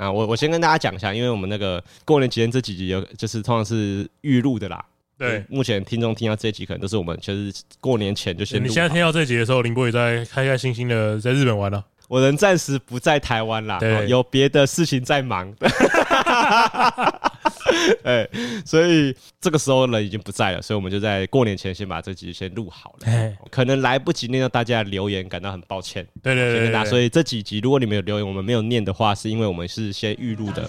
[0.00, 4.82] 那我我先跟大家讲一下，因为我们那个过年期间这几集有就是通常是预录的啦。
[5.18, 8.66] 对，目前听众听到这一集可能都是我们就是过年前就先录。
[8.66, 11.84] 你现在听到这一集的时候，林波也在开开心心的在日本玩了。
[12.08, 15.54] 我人暂时不在台湾啦，对，有别的事情在忙。
[18.04, 18.28] 哎，
[18.64, 23.36] 所以这个时候人已经不在了，所以我们就在过年前先把这集先录好了。
[23.50, 26.06] 可能来不及念到大家的留言，感到很抱歉。
[26.22, 30.68] 对对对，对，所以这几集如果你们有留言，我们没有念的话，是因为我们是先预录的。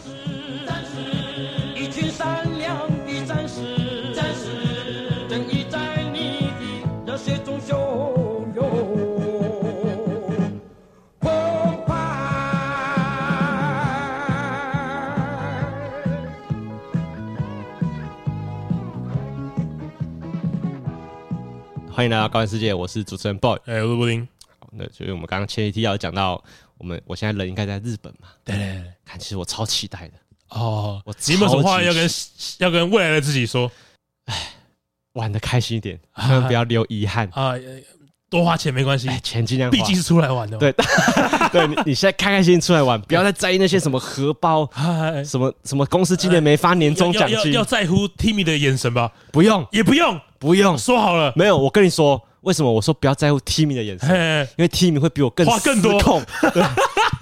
[22.02, 24.28] 欢迎来到高玩世界，我是主持人 boy，哎，我是布丁。
[24.58, 26.44] 好，那所以我们刚刚前一题要讲到，
[26.80, 28.30] 我们我现在人应该在日本嘛？
[28.44, 30.16] 对对对，看，其实我超期待的
[30.50, 31.00] 哦。
[31.06, 32.10] 我有没有什么话要跟
[32.58, 33.72] 要跟未来的自己说？
[34.26, 34.52] 哎，
[35.14, 37.54] 玩的开心一点，千 万 不要留遗憾啊。
[38.32, 40.58] 多花钱没关系，钱尽量花，毕竟是出来玩的。
[40.58, 40.74] 对，
[41.52, 44.68] 对你你现在开开心心出来玩， 不要再在意那些什么荷包，
[45.26, 49.12] 什么什么公司今年没发年终奖金，要在乎 Timmy 的眼神吧？
[49.34, 50.18] 不用，也不用。
[50.40, 51.56] 不用说好了，没有。
[51.56, 54.48] 我跟你说，为什么我说不要在乎 Timmy 的眼神？
[54.58, 56.22] 因为 Timmy 会比我更失控，
[56.54, 56.64] 对，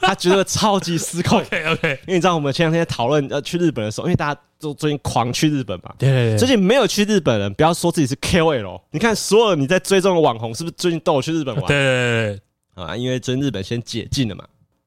[0.02, 1.40] 他觉得超级失控。
[1.44, 5.94] OK OK，因为你知道我们前两天在讨论呃去日本的时候，因为大家都最近狂去日本嘛。
[5.98, 6.38] 对对对。
[6.38, 8.82] 最近没有去日本人，不要说自己是 KOL。
[8.92, 11.66] 你看所有你在追踪的网红，是不是最近都有去日本玩？
[11.66, 12.40] 对对对
[12.76, 12.86] 对。
[12.86, 14.46] 啊，因为最近日本先解禁了嘛。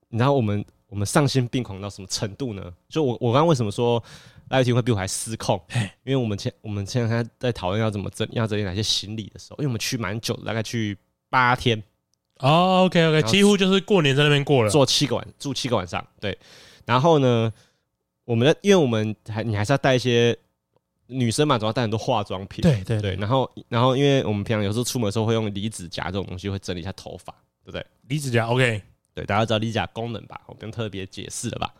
[0.08, 2.62] 你知道我们我们丧心病狂到什么程度呢？
[2.88, 4.02] 就我我刚刚为什么说？
[4.52, 5.58] 赖玉婷会比我还失控，
[6.04, 10.94] 因为我们前我们前两天在讨论要怎么整要整理哪些行李的时候，因为我们去蛮久的，大概去
[11.30, 11.82] 八天。
[12.40, 16.06] 哦，OK OK，几乎就是过年在那边过了，坐七个晚住七个晚上。
[16.20, 16.38] 对，
[16.84, 17.50] 然后呢，
[18.24, 20.36] 我们的因为我们还你还是要带一些
[21.06, 22.60] 女生嘛，总要带很多化妆品。
[22.60, 27.32] 对对对，然后然后因为我们平常有时候出门的时候会用离子夹这种东西，会整理一下头发，
[27.64, 27.86] 对不对？
[28.08, 28.82] 离子夹 OK，
[29.14, 30.38] 对，大家知道离子夹功能吧？
[30.46, 31.72] 我不用特别解释了吧？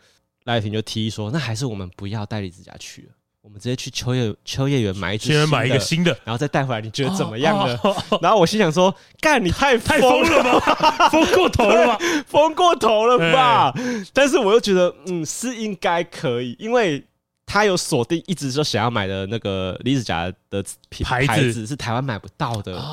[0.45, 3.09] 赖婷就提议说：“那还是我们不要带离子夹去了，
[3.41, 6.81] 我们直接去秋叶秋叶原买一支，买一个新的，然后再带回来。
[6.81, 7.79] 你觉得怎么样呢？”
[8.21, 11.09] 然后我心想说：“干，你太太疯了吧？
[11.09, 11.97] 疯过头了吧？
[12.27, 13.73] 疯过头了吧？”
[14.13, 17.03] 但是我又觉得，嗯，是应该可以，因为。
[17.53, 22.83] 他有锁定，一直说想要买的那个离子夹的品牌子是台湾买不到的，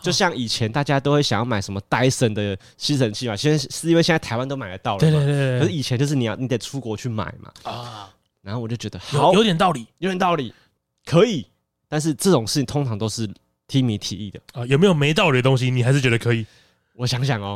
[0.00, 5.60] 就像以前大家都会想要买什么戴森的吸尘器嘛，现在是因为现在台湾都买得到了，对对对。
[5.60, 8.08] 可是以前就是你要你得出国去买嘛啊。
[8.40, 10.54] 然后我就觉得好有点道理，有点道理，
[11.04, 11.46] 可以。
[11.86, 13.28] 但是这种事情通常都是
[13.68, 14.64] Timmy 提议的啊。
[14.64, 15.70] 有没有没道理的东西？
[15.70, 16.46] 你还是觉得可以？
[16.94, 17.54] 我想想哦，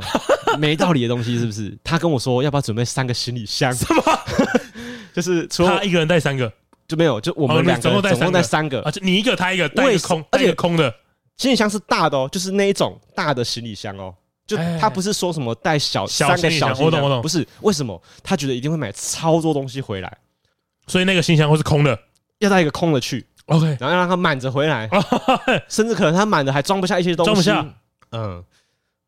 [0.59, 1.75] 没道理的东西是不是？
[1.83, 3.73] 他跟我说要不要准备三个行李箱？
[3.73, 4.03] 什么？
[5.15, 6.53] 就是除了他一个人带三个。
[6.89, 10.93] 就没有，就我们两个总共带三个，而且你一个他一个带一个空，而且空的。
[11.37, 14.13] 行李箱是大的哦，就是那一种大的行李箱哦，
[14.45, 18.03] 就他不是说什么带小三个小行李不是为什么？
[18.25, 20.19] 他觉得一定会买超多东西回来，
[20.89, 21.97] 所以那个行李箱会是空的，
[22.41, 24.91] 要带一个空的去，OK，然后让他满着回来，
[25.71, 27.75] 甚至可能他满的还装不下一些东西，装不下，
[28.11, 28.45] 嗯，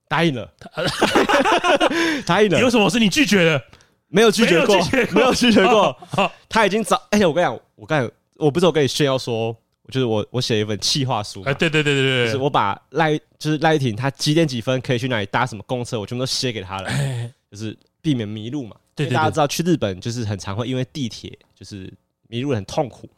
[0.06, 0.48] 答应了，
[2.24, 3.60] 答应了，有什么是你拒绝的？
[4.12, 4.76] 没有拒绝过，
[5.12, 5.96] 没有拒绝过。
[6.46, 9.56] 他已经找，而且我跟你讲，我刚才我不是我跟你炫耀说，
[9.88, 11.42] 就是我我写一份企划书。
[11.44, 16.90] 哎，对对对对对，就是我把赖就是赖婷，他几点几分可以去哪里搭什么公车，我全部都写给他了，
[17.50, 18.76] 就是避免迷路嘛。
[18.94, 21.90] 对，大家知道去日本就是很常会因为地铁就是
[22.28, 23.08] 迷路很痛苦，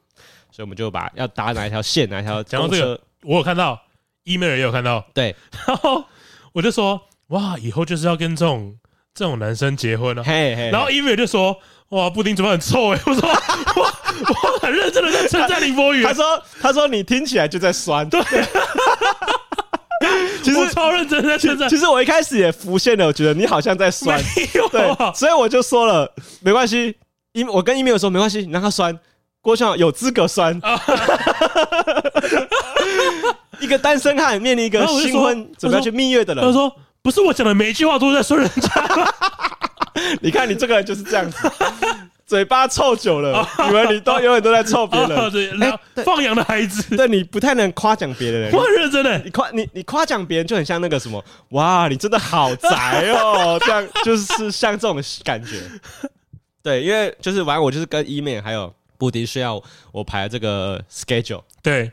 [0.53, 2.41] 所以我们就把要搭哪一条线哪一条。
[2.45, 3.83] 讲到这个，我有看到
[4.23, 5.35] ，email 也有看到，对，
[5.67, 6.05] 然后
[6.53, 8.79] 我就说，哇，以后就是要跟这种。
[9.15, 11.57] 这种男生结婚了，嘿嘿，然后 email 就说
[11.91, 13.29] ：“哇，布丁怎么很臭？”哎， 我说
[13.77, 13.83] ：“我
[14.29, 18.21] 我很认真的在称赞林博宇。”他说：“他说你听起来就在酸。”对，
[20.43, 21.69] 其实我超认真在称赞。
[21.69, 24.21] 其实我一开始也浮现了，我觉得你好像在酸。
[24.73, 26.97] 对，所以我就说了，没关系。
[27.35, 28.99] 因我跟 email 说没关系，你让他酸，
[29.41, 30.59] 郭襄有资格酸。
[33.61, 36.75] 一个单身汉面临一个新婚准备要去蜜月的人，他说。
[37.05, 38.71] 不是我讲的每一句话都在说人家，
[40.23, 41.53] 你看你这个人就是这样子，
[42.25, 45.09] 嘴巴臭久了，以为你都永远都在臭别人。
[45.95, 48.51] 对，放羊的孩子，对，你不太能夸奖别人。
[48.55, 55.61] 我很认真的，你夸你你夸奖别人就很像那个什么，哇，你真的好宅哦，这样就是像这种感觉。
[56.63, 59.63] 对，因为就是完，我就是跟 email 还有布丁需要
[59.93, 61.93] 我排这个 schedule，对，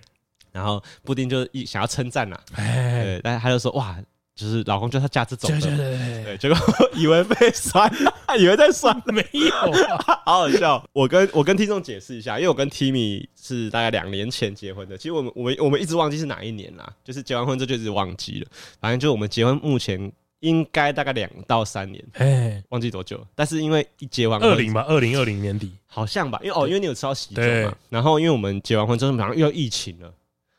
[0.53, 3.97] 然后布丁就一想要称赞呐，对，但是他就说哇。
[4.36, 6.57] 就是老公叫他驾这种的，对对对对，对，结果
[6.95, 7.92] 以为被酸，
[8.39, 9.51] 以为在酸， 没有，
[9.98, 10.83] 好好笑。
[10.94, 18.48] 我跟我跟听众解释一下，因为我跟 Timmy 是大概两年前结婚的，其实我们我们我们一直忘记是哪一年啦，就是结完婚之后就一直忘记了，
[18.80, 30.12] 反正就是我们结婚目前应该大概两到三年，哎，忘记多久，但是因为一结完，二零吧，二零二零年底，好像吧，因为哦，因为你有吃到喜酒嘛，然后因为我们结完婚之后马上又要疫情了，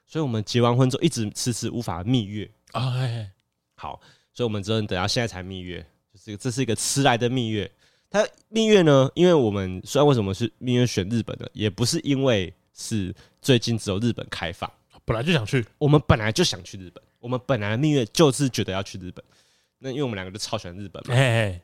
[0.06, 2.48] 所以我们结完婚之后一直迟迟无法蜜月。
[2.72, 3.30] 啊，哎，
[3.82, 4.00] 好。
[4.32, 5.84] 所以，我们只能等到现在才蜜月，
[6.14, 7.70] 就是这是一个迟来的蜜月。
[8.08, 14.70] 它蜜月呢，因为我们虽然为什么是蜜月选日本的，也不是因为是最近只有日本开放，
[15.04, 15.64] 本来就想去。
[15.78, 19.22] 我们本来就想去日本，我们本来的蜜月就是觉得要去日本。
[19.78, 21.14] 那因为我们两个都超喜欢日本嘛。
[21.14, 21.60] 嘿嘿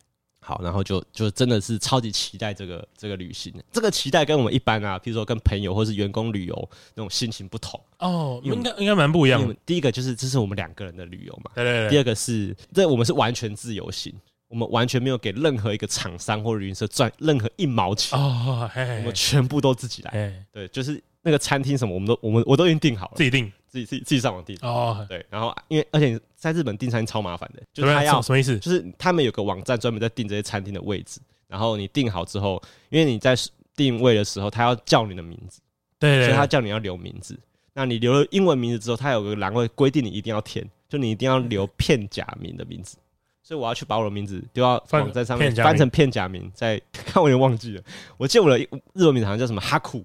[0.49, 3.53] 好，然后就就真的是超级期待这个这个旅行。
[3.71, 9.55] 这个期待跟我们一般啊，譬如说跟朋友或是员工旅游那种心情不同哦，应该应该蛮不一样的。
[9.67, 11.91] 第一个就是这是我们两个人的旅游嘛，对对对。
[11.91, 14.11] 第二个是这我们是完全自由行，
[14.49, 20.47] 我们完全没有给任何一个厂商或旅行社赚任何一毛钱哦，嘿嘿我们全部都自己来。
[20.51, 23.53] 对，就是那个餐厅什么，我们都我们我都已经订好了，自己订。
[23.69, 28.59] 自己自己自己上网订哦，对，然后因为而且在日本订餐超麻烦的，就是他要什么意思？
[28.59, 33.35] 就是他们有个网站专门在订这些餐厅的位置，然后你订好之后，因为你在
[33.77, 35.61] 定位的时候，他要叫你的名字，
[35.99, 37.39] 对，对，对，所以他叫你要留名字。
[37.75, 42.97] 那你留了英文名字之后，他有个栏位规定你一定要填，就你一定要留片假名的名字。
[43.41, 47.83] 所以我要去把我的名字丢到网站上面翻成片假名，再 看我有点忘记了，
[48.17, 48.59] 我记得我的
[48.93, 50.05] 日文名字好像叫什么哈库。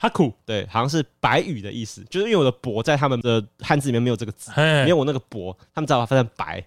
[0.00, 6.62] 哈库对，好像是白羽的意思，就是因为我的“博”在他们的汉字里面没有这个字，没有我那个“博”，他们只好把它翻成白，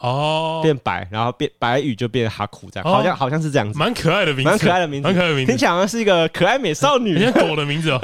[0.00, 8.00] 哦，变白，然后变白羽就变哈库这样，好像好像是这样子，蛮可爱的名字，蛮可爱的名字，蛮可爱的名字，听起来好像是一个可爱美少女，像狗的名字哦，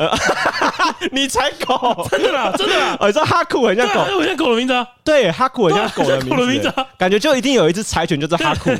[1.11, 8.71] 你才狗，真的啦，真的啦， 哦，你知道哈库很像狗，很像狗的名字啊，对，哈库很像狗的名字，感觉就一定有一只柴犬，就是哈库，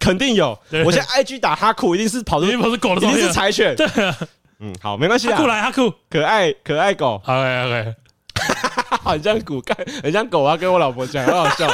[0.00, 3.86] 肯定有，我现在 IG 打哈库，一定是跑出，跑出狗的，一定是柴犬，对。
[4.64, 5.36] 嗯，好，没关系啊。
[5.36, 7.20] 哈库来，哈酷，可爱可爱狗。
[7.24, 7.94] OK OK，
[9.02, 9.60] 很像狗，
[10.04, 11.66] 很像狗啊，跟我老婆讲，很好笑。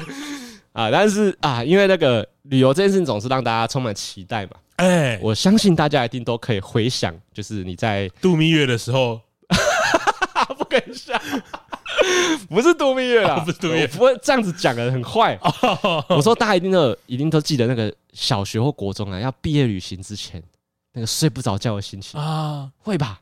[0.72, 4.52] 啊，但是啊，因为那个旅游这件事情总是让大家充满期待嘛。
[4.76, 9.20] 哎，我相信大家一定都可以回想，就是你在度蜜月的时候，
[10.56, 11.12] 不可以笑，
[12.48, 15.38] 不是度蜜月啦， 不是度蜜月，不会这样子讲的很坏。
[16.08, 20.42] 我说大家一定都一定都记得那个小学或国中啊，要毕业旅行之前。
[20.92, 23.18] 那个睡不着觉的心情啊，会吧？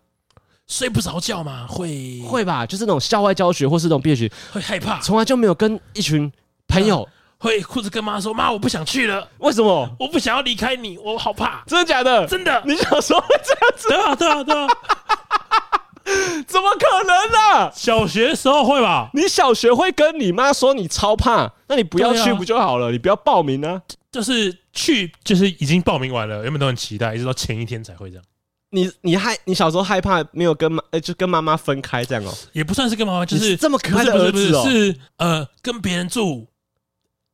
[0.67, 1.67] 睡不着觉吗？
[1.69, 2.65] 会会吧？
[2.67, 6.31] 就是那种校外教学或是那种毕业学，会害怕，从来就没有跟一群
[6.69, 7.09] 朋友
[7.39, 9.89] 会哭着跟妈说：“妈，我不想去了。”为什么？
[9.99, 11.65] 我不想要离开你，我好怕。
[11.67, 12.27] 真的假的？
[12.27, 12.63] 真的。
[12.67, 13.89] 你小时候会这样子？
[13.89, 14.69] 对啊，对啊，对啊。
[16.47, 17.73] 怎么可能呢？
[17.75, 19.11] 小学时候会吧？
[19.15, 22.91] 你小学会跟你妈说你超怕，那你不要去不就好了？
[22.91, 23.83] 你不要报名呢？
[24.11, 28.25] 就是去，就是已经报名完了，原本都很期待，一直到前一天才会这样。
[28.71, 32.33] 你你害你小时候害怕没有跟妈，呃，就跟妈妈分开这样哦？
[32.53, 36.47] 也不算是跟妈妈，就是这么可爱的儿子哦，是呃，跟别人住，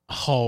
[0.06, 0.44] 好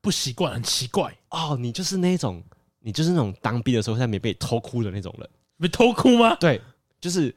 [0.00, 1.56] 不习惯，很奇怪哦。
[1.60, 2.42] 你就是那种，
[2.80, 5.28] 你就是那种当兵的时候在棉被偷哭的那种人，
[5.58, 6.36] 被偷哭吗？
[6.36, 6.60] 对，
[7.00, 7.34] 就是。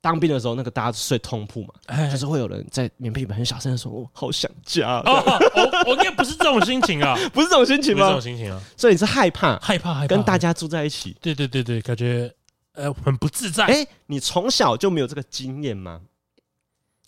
[0.00, 4.98] 当兵的时候，那个大家睡通铺嘛，就是会有人在棉被里面很小声的说：“我好想家。
[5.04, 8.06] ”哦，我我应该不是这种心情啊， 不是这种心情吗？
[8.06, 11.16] 这种心情啊，所以你是害怕，害怕，害怕跟大家住在一起。
[11.20, 12.32] 对对对对，感觉
[12.72, 13.66] 呃很不自在。
[13.66, 16.00] 哎，你从小就没有这个经验吗？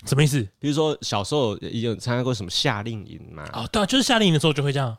[0.04, 0.46] 什么意思？
[0.58, 3.49] 比如说小时候有参加过什么夏令营吗？
[3.52, 4.96] 哦，对啊，就是夏令营的时候就会这样。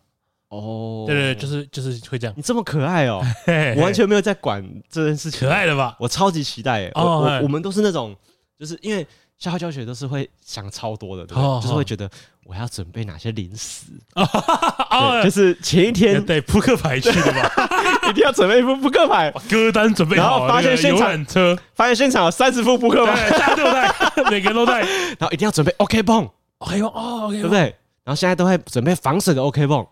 [0.54, 2.34] 哦，对对，就是就是会这样。
[2.38, 3.22] 你这么可爱哦，
[3.78, 5.96] 我完全没有在管这件事情，可爱的吧？
[6.00, 6.92] 我超级期待。
[6.96, 8.16] 我我我们都是那种。
[8.60, 9.06] 就是因为
[9.40, 11.62] 校外教学都是会想超多的，对不对？
[11.62, 12.10] 就是会觉得
[12.46, 13.88] 我要准备哪些零食。
[14.16, 17.42] 啊，就是前一天对扑克牌去的嘛，
[18.10, 19.30] 一定要准备一副扑克牌。
[19.50, 23.92] 歌单准备好，然后发现现场车，发现现场有三十副扑克牌，大家都带，
[24.30, 26.30] 每个人都带，然后一定要准备 OK 绷
[26.60, 27.76] ，OK 绷哦，对不对？
[28.06, 29.86] 然后现在都会准备防水的 OK 绷，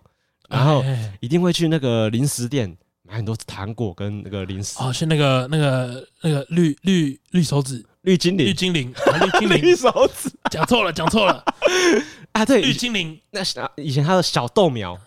[0.51, 0.83] 然后
[1.19, 2.77] 一定会去那个零食店。
[3.03, 4.77] 买很多糖果跟那个零食。
[4.79, 7.83] 哦，是那个那个那个绿绿绿手指。
[8.03, 8.45] 绿精灵。
[8.47, 9.59] 绿精灵绿精灵。
[9.61, 10.31] 绿手指。
[10.49, 11.43] 讲错了讲错了。
[12.31, 12.45] 啊！
[12.45, 13.19] 对，绿精灵。
[13.31, 13.41] 那
[13.75, 14.97] 以前它的小豆苗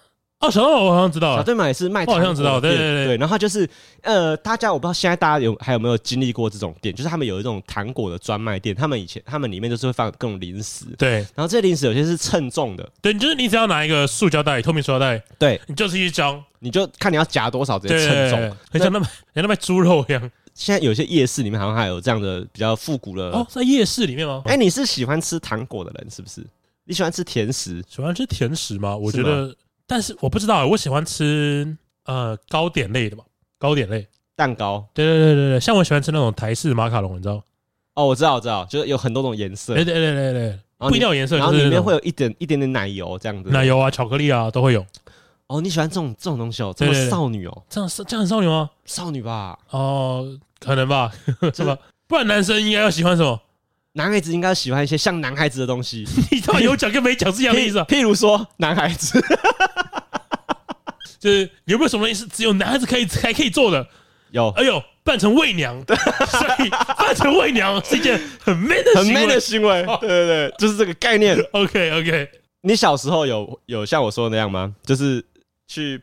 [0.46, 3.16] 哦，我好像知道，小豆苗也是卖，我好像知道，对对对。
[3.16, 3.68] 然后就是
[4.02, 11.14] 呃，大家我不知道现在大家有还有没有经历过这种店，就是他们有一种糖果的专卖店，他们以前他们里面就是会放各种零食，对。
[11.34, 16.42] 然后这些零食有些是称重的，对，就是你只要拿一个塑胶袋，透明塑胶袋，对你就是一张。
[16.60, 20.30] 你就看你要夹多少，直接称重，很像那很像那卖猪肉一样。
[20.54, 24.40] 现在有些夜市里面好像还有这样的比较复古的哦，在夜市里面吗？
[24.46, 26.42] 哎，你是喜欢吃糖果的人是不是？
[26.86, 27.84] 你喜欢吃甜食？
[27.86, 28.96] 喜欢吃甜食吗？
[28.96, 29.52] 我觉得，吗
[29.86, 33.24] 但是我不知道，我喜欢吃呃糕点类的吧，
[33.58, 34.84] 糕点类蛋糕。
[34.94, 37.42] 对对对对对，像我喜欢吃那种台式马卡龙，你知道？
[37.94, 39.74] 哦，我知道，我知道，就是有很多种颜色。
[39.74, 43.50] 对对对对对，不一定有颜色，然后里面会有一点一点点奶油这样子。
[43.50, 44.84] 奶油啊，巧克力啊，都会有。
[45.46, 46.74] 哦，你喜欢这种这种东西哦？
[46.76, 47.62] 这么少女哦？
[47.68, 48.70] 这样是这样很少女吗？
[48.86, 49.58] 少女吧？
[49.70, 50.26] 哦，
[50.58, 51.12] 可能吧，
[51.54, 51.76] 是吧？
[52.08, 53.38] 不然男生应该要喜欢什么？
[53.92, 56.04] 男孩子应该喜欢一些像男孩子的东西。
[56.32, 57.84] 你到底有讲跟没讲是一样的意思啊？
[57.88, 59.22] 譬如说，男孩子，
[61.24, 63.88] 就是有没有什么东西是只有男孩子可以才可以做的？
[64.30, 64.50] 有。
[64.50, 69.82] 哎呦，扮成伪娘， 所以扮成伪娘是一件很 man 的很 man 的行为。
[70.00, 71.34] 对对对，就是这个概念。
[71.52, 72.30] OK OK。
[72.60, 74.76] 你小时候有有像我说的那样吗？
[74.82, 75.24] 就是
[75.66, 75.98] 去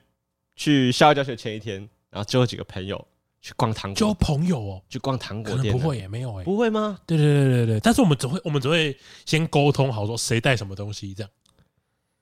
[0.56, 3.08] 去校外教学前一天，然后就有几个朋友。
[3.44, 6.98] 去逛糖果，交朋友哦，去逛糖果店，不会也没有哎，不会吗？
[7.06, 11.30] 对对对对对，但是我们只会我们只会先沟通好说谁带什么东西这样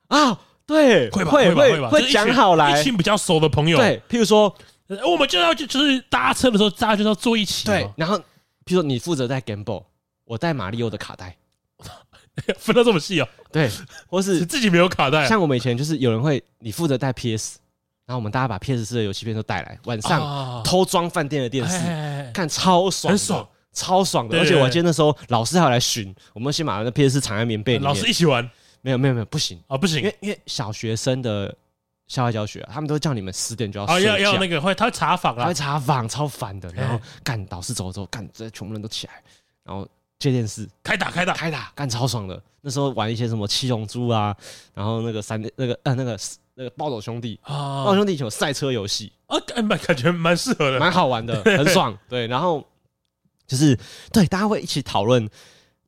[0.07, 0.39] 啊，
[0.69, 4.55] 对，会吧会吧会吧会讲好来，一群比较熟的朋友，对，譬如说
[5.05, 8.21] 我们就要就就是搭车的时候大家就要坐一起，对，然后譬
[8.69, 9.81] 如说你负责带 Game Boy，
[10.25, 11.35] 我带马里奥的卡带，
[12.57, 13.69] 分到这么细哦，对，
[14.07, 17.57] 或是 自己没有卡带，像我们以前就是有人会你负责带 PS。
[18.05, 21.77] 然后我们大家把 PS 四的游戏片都带来，晚上偷装饭店的电视
[22.33, 24.39] 看，超爽，很爽，超爽的。
[24.39, 27.87] 而且我记得那时候老师还要来巡，我们先把那 PS4 藏在棉被里面。
[27.87, 28.49] 老师一起玩？
[28.81, 31.55] 没有没有没有，不行啊，不行，因为因为小学生的
[32.07, 34.17] 校外教学，他们都叫你们十点就要睡觉。
[34.17, 36.71] 要要那个会，他会查访啊，他会查访，超烦的。
[36.73, 39.13] 然后干导师走走，干这全部人都起来，
[39.63, 42.41] 然后接电视开打开打开打，干超爽的。
[42.61, 44.35] 那时候玩一些什么七龙珠啊，
[44.73, 46.17] 然后那个三那个呃那个。
[46.55, 51.97] 那个暴走兄弟啊，暴走兄弟有赛车游戏啊，感感觉蛮适合的，蛮好玩的，很爽。
[52.09, 52.61] 对，然后
[53.47, 53.79] 就是
[54.11, 55.25] 对大家会一起讨论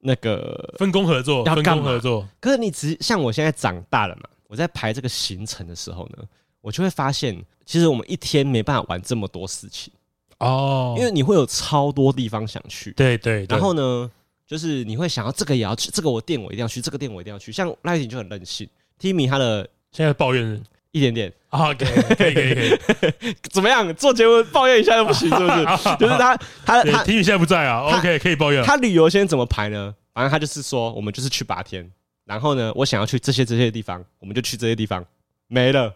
[0.02, 2.28] 那个分工合作，要分工合作。
[2.40, 6.24] 可是你只像我现在长大了嘛，我在排这个行程的时候呢，
[6.62, 9.94] 我就会发现，其实我们一天没办法玩这么多事情
[10.40, 12.92] 哦，因为你会有超多地方想去。
[12.92, 14.12] 对对，然后呢，
[14.46, 17.52] 就是你会想要这个也要去，这个我店我一定要去，这个店我一定要去。
[17.52, 18.68] 像赖婷就很任性
[19.00, 19.68] ，Timmy 他的。
[19.94, 23.94] 现在抱怨一点点啊，可以可以可以， 怎么样？
[23.96, 25.66] 做节目抱怨一下都不行，是不是？
[26.00, 28.64] 就是他他他，Timmy 现在不在啊，OK 可以抱怨。
[28.64, 29.94] 他旅游先怎么排呢？
[30.14, 31.90] 反正他就是说，我们就是去八天，
[32.26, 35.06] 然后呢，我想要去这些这些地方，我们就去这些地方，
[35.48, 35.94] 没了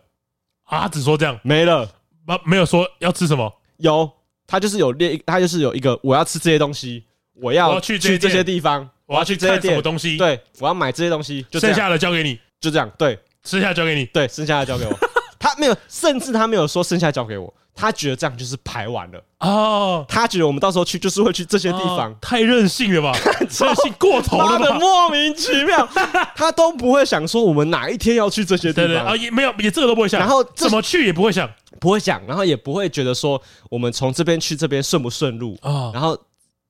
[0.63, 1.89] 啊，只说这样没了，
[2.25, 3.53] 没没有说要吃什么？
[3.77, 4.09] 有，
[4.47, 10.15] 他就是有列，他就是有一个我要吃这些东西，我要去去这些地方，我要去这些什么东西？
[10.17, 13.19] 对，我要买这些东西，就剩下的交给你，就这样，对。
[13.45, 14.93] 剩下交给你，对，剩下的交给我。
[15.39, 20.03] 他没有，甚至他没有说剩下交给我，他觉得这样就是排完了哦。
[20.09, 23.15] 他觉得我们到时候去就是会去这些地方，太任性了吧？
[23.39, 24.79] 任性过头了吧？
[24.79, 25.87] 莫名其妙，
[26.35, 30.19] 他都不会想说我们哪一天要去这些地方啊，也没有，也这个都不会想。
[30.19, 31.47] 然后怎么去也不会想，
[31.79, 35.91] 不会想，然后也不会觉得说我们从这边去这边顺不顺路啊？
[35.93, 36.17] 然后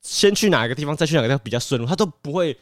[0.01, 2.57] 先去哪一个地方，再去哪个地方比较顺路，他都不会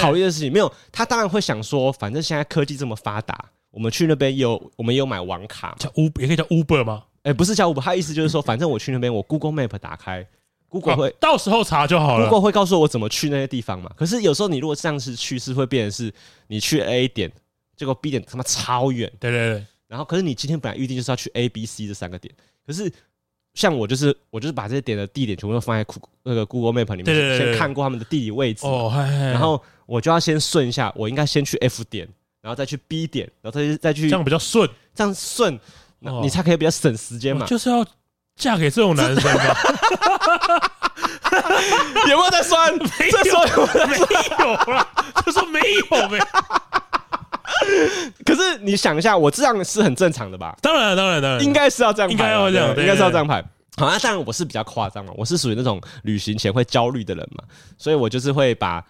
[0.00, 0.52] 考虑的事情。
[0.52, 3.36] 没有，他当然会想说，反正现在科技这么发达。
[3.76, 7.04] 我们去那边有，我们有买网卡，叫 Uber 也可以叫 Uber 吗？
[7.24, 10.26] 哎，不是叫 Uber，他意思就是说，反正我去那边，我 Google Map 打开
[10.66, 13.90] ，Google 会到时候查就好了，Google 会告诉我怎么去那些地方嘛。
[13.94, 16.10] 可是有时候你如果这样子去，是会变成是
[16.46, 17.30] 你去 A 点，
[17.76, 19.64] 结果 B 点他妈超远，对对对。
[19.88, 22.34] 然后可是你今天本来预定就是要去 A、B、C 这三个点，
[22.66, 22.90] 可是
[23.52, 25.86] 像我就是我就是把这些点的地点全部都放在
[26.22, 32.08] 那个 Google Map 里面，先看过他们的地理位置，哦，然后我就要先顺一下，我应该先去 F 点。
[32.46, 35.58] 然后再去 B 点，然后再再去，这样比较顺，这样顺，
[36.22, 37.44] 你才可以比较省时间嘛。
[37.44, 37.84] 就是要
[38.36, 39.42] 嫁给这种男生嘛。
[42.08, 42.72] 有没有在酸？
[42.72, 42.86] 没有，
[43.88, 43.98] 没
[44.38, 44.88] 有啦。
[45.12, 46.20] 他说没有没。
[48.24, 50.56] 可是你想一下，我这样是很正常的吧？
[50.62, 53.42] 当然，当然，当然，应该是要这样，应该要这样，应该是要这样排。
[53.76, 57.42] 好，那当然我是比较夸张嘛，我是属于那种旅行前会焦虑的人嘛，
[57.76, 58.80] 所以我就是会把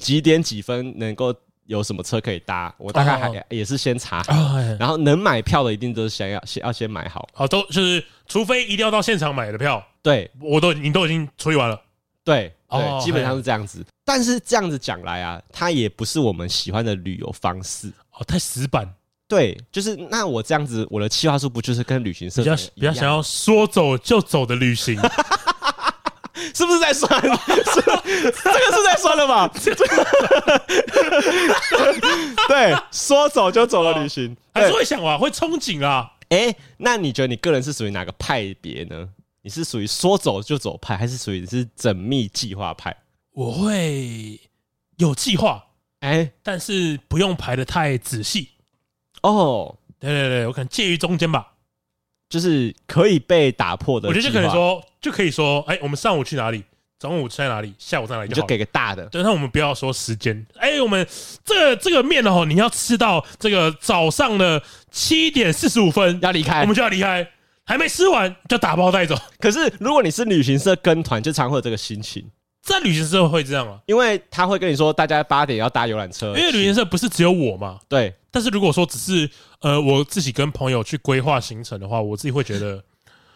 [0.00, 1.32] 几点几分能够。
[1.70, 2.74] 有什么车可以搭？
[2.76, 7.28] 我大概还也是先查好，然后能买票的一定都是想要先要先买好。
[7.32, 11.80] 好，都就是除非一定要到现场买的票，对，我都你都已经处理完了。
[12.24, 13.84] 对，对，基本上是这样子。
[14.04, 17.86] 但是这样子讲来啊，它也不是我们喜欢的旅游方式
[18.18, 18.92] 哦，太死板。
[19.28, 25.00] 对，就是那我这样子，我的企划书不就是跟旅行社比较比较想要说走就走的旅行？
[26.54, 27.20] 是不是在酸？
[27.20, 27.28] 是，
[27.82, 29.50] 这个是在酸了吧？
[32.48, 36.12] 对，说走就走的旅行，还是会想啊，会憧憬啊。
[36.30, 39.08] 哎，那你觉得你个人是属于哪个派别呢？
[39.42, 42.94] 你是属于说走就走派，还是属于是缜密计划派？
[43.32, 44.38] 我会
[44.96, 45.64] 有计划，
[46.00, 48.50] 哎，但是不用排的太仔细。
[49.22, 51.49] 哦，对对对，我可能介于中间吧，
[52.30, 54.08] 就是可以被打破的。
[54.08, 56.64] 我觉得就可能说，就可以说，哎，我们上午去哪里？
[56.98, 57.74] 中午在哪里？
[57.78, 58.28] 下午在哪里？
[58.28, 59.06] 你就给个大的。
[59.06, 60.46] 对，那我们不要说时间。
[60.56, 61.06] 哎，我们
[61.44, 67.26] 这个这个面哦，你要吃到这个早上的七点四十五分要离开，我们就要离开，
[67.64, 69.16] 还没吃完就打包带走。
[69.38, 72.30] 可是如果你是旅行社跟团，就常会有这个心情。
[72.62, 76.28] 在旅行社会这样啊，因为他会跟你说，大家八点要搭游览车。
[76.28, 77.78] 因为旅行社不是只有我嘛。
[77.88, 78.14] 对。
[78.30, 79.28] 但是如果说只是
[79.60, 82.82] 呃我自己跟朋友去规划行程的话，我自己会觉得。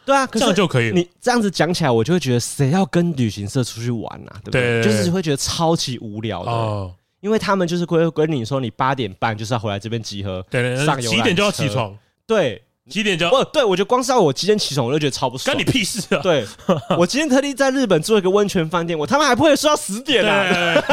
[0.07, 0.95] 对啊，这样就可以了。
[0.95, 4.37] 你这样子讲起来，我就会觉得谁要跟旅行社出去玩啊？
[4.45, 4.83] 对不对？
[4.83, 15.55] 就是会觉得超级无聊的，哦、因为他们就是会跟你说，你八点半就是要回来这边集合，对对，上几点就要起床，对，几点就要不对，我觉得光是要我几点起床，我就觉得超不爽。
[15.55, 16.21] 关你屁事啊！
[16.23, 16.45] 对，
[16.99, 20.85] 我今天特地在日本住一个温泉饭店，我他妈还不会睡到十点啊！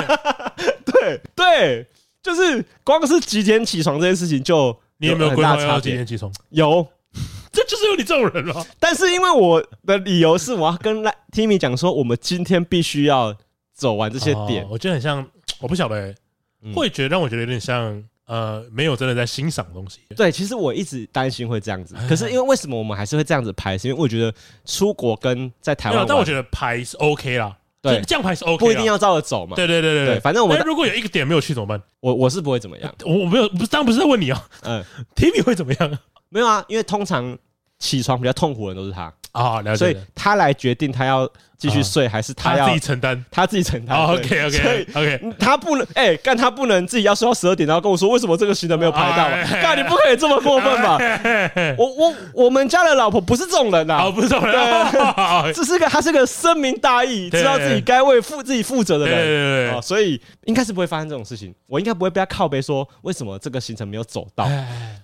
[0.85, 1.87] 对 对，
[2.23, 6.31] 就是光是几点起床这件事情就，就你有没有规划要几点起床？
[6.49, 6.87] 有。
[7.51, 8.65] 这就是有你这种人了。
[8.79, 13.35] 但是因为我的理由是，我要跟 Timmy 讲说，我们今天必须要
[13.73, 14.65] 走完这些点。
[14.69, 15.27] 我觉得很像，
[15.59, 16.15] 我不晓得，
[16.73, 19.99] 会觉得让我觉得有点像，呃，没有真的在欣赏东西。
[20.15, 21.95] 对，其实我一直担心会这样子。
[22.07, 23.77] 可是因为为什么我们还是会这样子拍？
[23.77, 24.33] 是因为我觉得
[24.63, 27.53] 出国跟在台湾，但我觉得拍是 OK 啦。
[27.81, 29.57] 对，这样拍是 OK，不一定要照着走嘛。
[29.57, 31.81] 对对对对对，反正我们如果有一个点没有去怎么办？
[31.99, 32.95] 我我是不会怎么样。
[33.03, 34.47] 我 我没有，不是，当然不是在问你啊。
[34.61, 34.81] 嗯，
[35.13, 35.99] Timmy 会怎么样？
[36.29, 37.37] 没有啊，因为通常
[37.79, 39.77] 起床比较痛苦的人都是他啊，了解。
[39.77, 43.95] 所以他来决定他要继续睡还是他要自己承担，他自己承担。
[43.95, 49.29] OK OK OK，他不能哎，干他不能自己要睡到十二点，然后跟我说为什么这个行程没有排到？
[49.61, 50.97] 干你不可以这么过分吧？
[51.77, 54.53] 我我我们家的老婆不是这种人呐，不是这种人，
[55.53, 61.53] 这是个他是个深明大义，知道自己该为负自己负责的人，所以应该是不会发生这种事情。
[61.67, 64.47] 我应该不会被他靠背说为什么这个行程没有走到。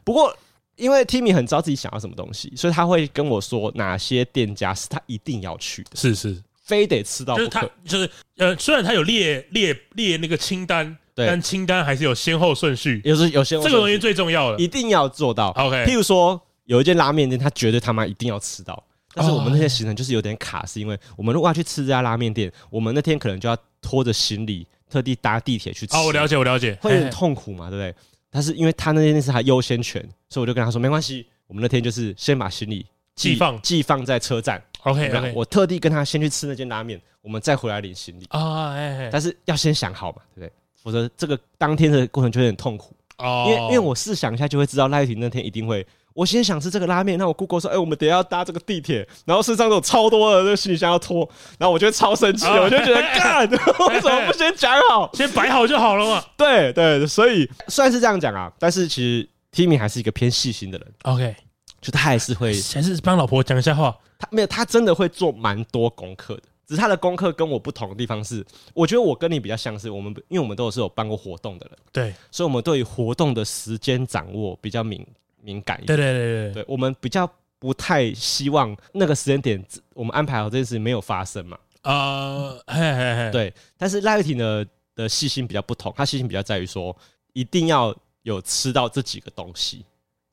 [0.03, 0.35] 不过。
[0.77, 7.49] 因为 Timmy 很知道自己想要什么东西，所以他会跟我说哪些店家是他一定要去的，是是，非得吃到不可。
[7.49, 13.65] 就是他就是呃，虽然他有列列列那个清单，对但清单还是有先后顺序，有时有先后。
[13.65, 15.49] 这个东西最重要的，一定要做到。
[15.57, 18.81] OK，譬如说有一间拉面店，他绝对他妈一定要吃到。
[19.13, 25.97] 但是我们那些行程就是有点卡，是因为我们如果要去吃这家拉面店，我们那天可能就要拖着行李特地搭地铁去吃。
[25.97, 27.95] 哦，我了解，我了解，会有点痛苦嘛，对不对？
[28.37, 31.25] 但是因为他那天是他优先权，所以我就跟他说没关系。
[31.47, 38.73] 我们那天就是先把行李寄放寄放在车站，OK，我特地跟他先去吃那间拉面，我们再回来领行李啊。
[38.73, 40.53] 哎，但是要先想好嘛，对不对？
[40.75, 43.45] 否则这个当天的过程就有点痛苦哦。
[43.47, 45.83] 因为因为我试想一下就会知道赖玉婷那天一定会，
[46.17, 53.47] 我先想吃这个拉面，那我 Google 说，哎，我们等下要搭这个地铁，然后身上都有超多的这个行李箱要拖，然后我就会超生气，我就觉得 干，
[53.89, 56.23] 为什么不先讲好，先摆好就好了嘛？
[56.35, 59.29] 对对，所以虽然是这样讲啊，但是其实。
[59.49, 61.35] Timmy 还是一个偏细心的人，OK，
[61.81, 63.97] 就他还是会，还是帮老婆讲一下话。
[64.19, 66.43] 他没有，他真的会做蛮多功课的。
[66.67, 69.89] 只是他的功课跟我不同的地方是，我觉得我跟你比较相似。
[69.89, 75.03] 我们因为我们都是有办过活动的人，对，所以我们对于活动的时间掌握比较敏
[75.47, 75.97] 敏感一点。
[75.97, 81.57] 对对对对，对，我们比较不太希望那个时间点我们安排好这件事情没有发生嘛。
[81.81, 83.53] 啊，嘿嘿嘿，对。
[83.77, 86.95] 但是赖玉婷的的细心比较不同，他细心比较在于说
[87.31, 87.95] 一定要。
[88.23, 89.85] 有吃到这几个东西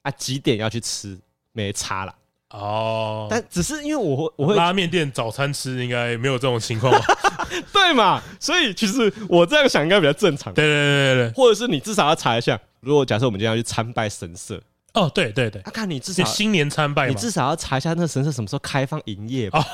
[0.03, 0.11] 啊？
[0.11, 1.17] 几点要去吃？
[1.53, 2.13] 没差了
[2.51, 3.29] 哦。
[3.31, 7.07] 但只是因为我会，我会拉面店早餐吃，应该没有这种情况吧？
[7.73, 8.21] 对嘛？
[8.41, 10.53] 所以其实我这样想应该比较正常。
[10.55, 12.61] 对对对对对，或者是你至少要查一下。
[12.81, 14.61] 如果假设我们今天要去参拜神社，
[14.95, 19.65] 哦，对对对，他看你至少新年参拜，你至少要查一下那个神社什么时候开放营业吧。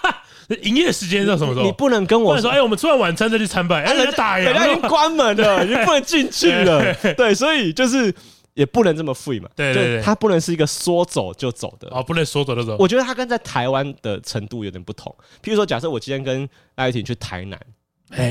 [0.62, 1.62] 营业时间是什么时候？
[1.62, 3.84] 你不能跟我说，哎，我们吃完晚餐再去参拜。
[3.84, 6.94] 哎，人家打烊，人家已经关门了， 已经不能进去了。
[7.16, 8.12] 对，所以就是
[8.54, 9.48] 也不能这么 free 嘛。
[9.54, 11.88] 对对对，他不能是一个说走就走的。
[11.90, 12.76] 哦，不能说走就走。
[12.78, 15.14] 我觉得他跟在台湾的程度有点不同。
[15.42, 17.58] 譬如说，假设我今天跟赖玉婷去台南，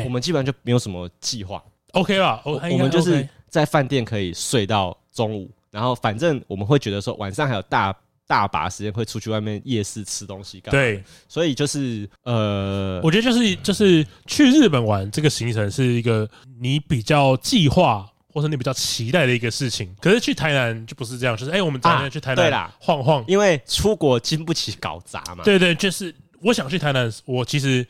[0.03, 1.63] 我们基本上就没有什么计划。
[1.93, 2.41] OK 吧？
[2.45, 7.95] 我们就是在饭店可以睡到中午，然后反正我们会觉得说晚上还有大。
[8.27, 16.29] 大把时间会出去外面夜市吃东西，对，所以就是呃，我觉得就是就是去日本玩这个行程是一个
[16.61, 19.93] 你比较计划或者你比较期待的一个事情。
[19.99, 25.43] 可是去台南就不是这样，就是哎，我们今天去台南晃晃，因为出国经不起搞砸嘛。
[25.43, 27.85] 对对，就是我想去台南，我其实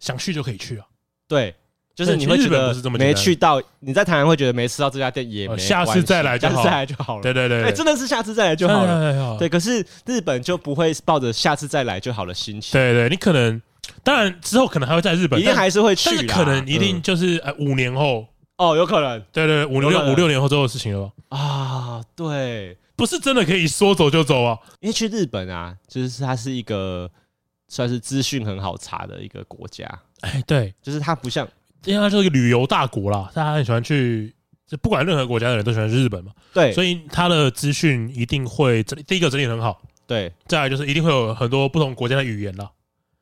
[0.00, 0.86] 想去就可以去啊。
[1.28, 1.54] 对。
[1.94, 7.22] 就是你会觉得没去到，你在台湾会觉得没吃到这家店也没，下次再来，下次再来就好了。
[7.22, 9.38] 对对对，真的是下次再来就好了。
[9.38, 12.72] 对，可是日本就不会抱着下次再来就好的心情。
[12.72, 13.60] 对对，你可能
[14.02, 18.26] 当然之后可能还会在日本，一定还是会去，但是可能一定就是呃五年后。
[18.56, 21.36] 哦，有可能，对对，五六五六年后之后的事情了吧？
[21.36, 27.10] 啊，对，不是真的可以说走就走啊，因为去日本啊，就是它是一个
[27.66, 29.84] 算是资讯很好查的一个国家。
[30.20, 31.46] 哎，对，就是它不像，
[31.84, 34.34] 因为它就是一个旅游大国啦，大家很喜欢去，
[34.66, 36.32] 就不管任何国家的人都喜欢去日本嘛。
[36.52, 39.80] 对，所以它的资讯一定会第一个整理很好。
[40.06, 42.70] 对，再来就是一定会有很多不同国家的语言啦。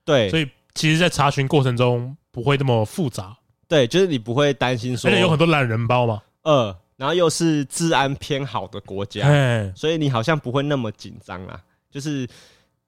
[0.05, 3.37] 对，所以其实，在查询过程中不会那么复杂。
[3.69, 6.21] 对，就是你不会担心说，而且有很多懒人包嘛。
[6.43, 9.23] 呃，然后又是治安偏好的国家，
[9.77, 11.61] 所以你好像不会那么紧张啊。
[11.91, 12.27] 就是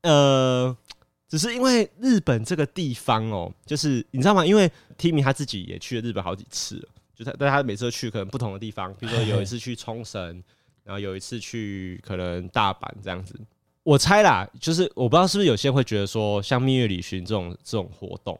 [0.02, 0.76] 呃，
[1.34, 4.46] 只是因为日本这个地方哦，就是你知道吗？
[4.46, 10.42] 因为 Timmy 他自己也去了日本好几次了，就他但他每次都去可能不同的地方，比如说有一次去冲绳，
[10.84, 13.34] 然后有一次去可能大阪这样子。
[13.82, 18.38] 我猜啦，就是我不知道是不是有些人会觉得说，像蜜月旅行这种这种活动。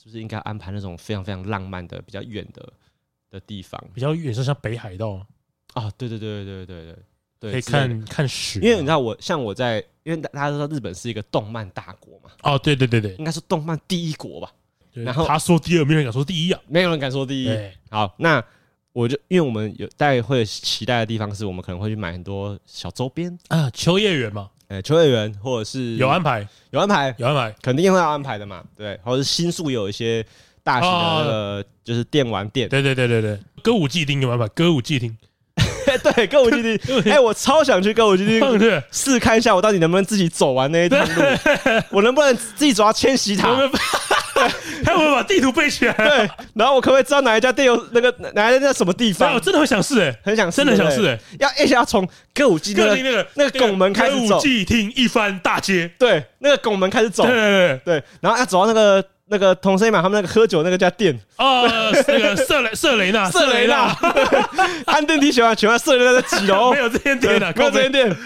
[0.00, 2.72] 是不是应该安排那种非常非常浪漫的、比较远的
[3.30, 3.82] 的地方？
[3.92, 5.26] 比较远，是像北海道
[5.72, 5.90] 啊？
[5.98, 6.96] 对对对对对对对，
[7.40, 8.60] 可以看看雪。
[8.60, 12.30] 因为你知道，我像我在，因为大家都知道日本是一个动漫大国嘛。
[12.42, 14.50] 哦，对对对对，应该是动漫第一国吧。
[14.92, 17.50] 然后他说第二，没有人敢说第一啊，没有人敢说第一。
[17.90, 18.42] 好，那
[18.92, 23.38] 我就因为我们有大家会期待的地方，是我们可能会去买很多小周边。
[23.48, 24.50] 啊，秋叶原嘛。
[24.68, 30.22] 呃，秋叶原或者是有安排，有安排，有安排，肯定会要安排的嘛，对，或者是新宿有一些
[30.62, 35.16] 大型的那个就是电玩店，对对对对对，歌舞伎町有安排，歌舞伎町，
[36.02, 41.22] 对，歌舞伎町，哎，我超想去歌舞伎町试看一下，我到底能不能自己走完那一段路，
[41.90, 43.48] 我能不能自己走到千禧塔？
[44.84, 45.92] 他 有没有把地图背起来？
[45.94, 49.34] 对，然后我可不可以知道哪一家店有那个哪一家在什么地方？
[49.34, 61.18] 我真的会想试哎，很想，真的想试哎，要一下从歌舞伎那个那个拱门开始走，歌舞伎町一番大街，对，那个拱门开始走，对对对，然后要走到那个那个同生嘛，他们那个喝酒那个家店。
[61.36, 61.68] 哦，
[62.08, 63.96] 那个色雷色雷纳色雷纳，
[64.86, 66.72] 按电梯喜欢喜欢色雷纳的几楼？
[66.74, 68.16] 没有这间店的，没有这间店。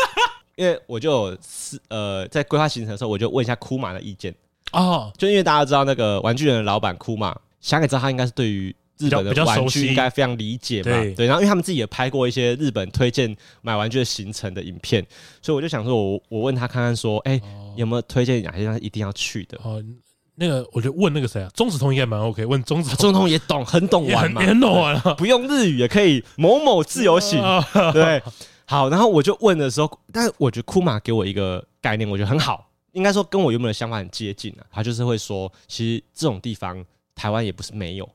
[0.56, 4.34] 因为我就是呃在规划行程的时候，我就问一下库马的意见。
[4.72, 15.02] 哦，就因为大家知道那个玩具人的老板库马，想也知道他应该是对于日本的玩具应该非常理解嘛，对，然后因为他们自己也拍过一些日本推荐买玩具的行程的影片，
[15.40, 17.42] 所以我就想说我，我我问他看看说，哎、欸，
[17.76, 19.58] 有没有推荐哪些地方一定要去的？
[19.64, 19.82] 哦，
[20.36, 27.42] 那个我就问那个谁啊，中子通应该蛮 OK，问中子中子通也懂，很懂玩嘛，也很懂玩啊， 不用日语也可以某某自由行，
[27.92, 28.22] 对，
[28.64, 32.66] 好，然后我就问的时候，但是我觉得库玛给我一个概念，我觉得很好。
[32.92, 38.08] 应该说跟我原本的想法很接近啊，他就是会说，其实这种地方台湾也不是没有，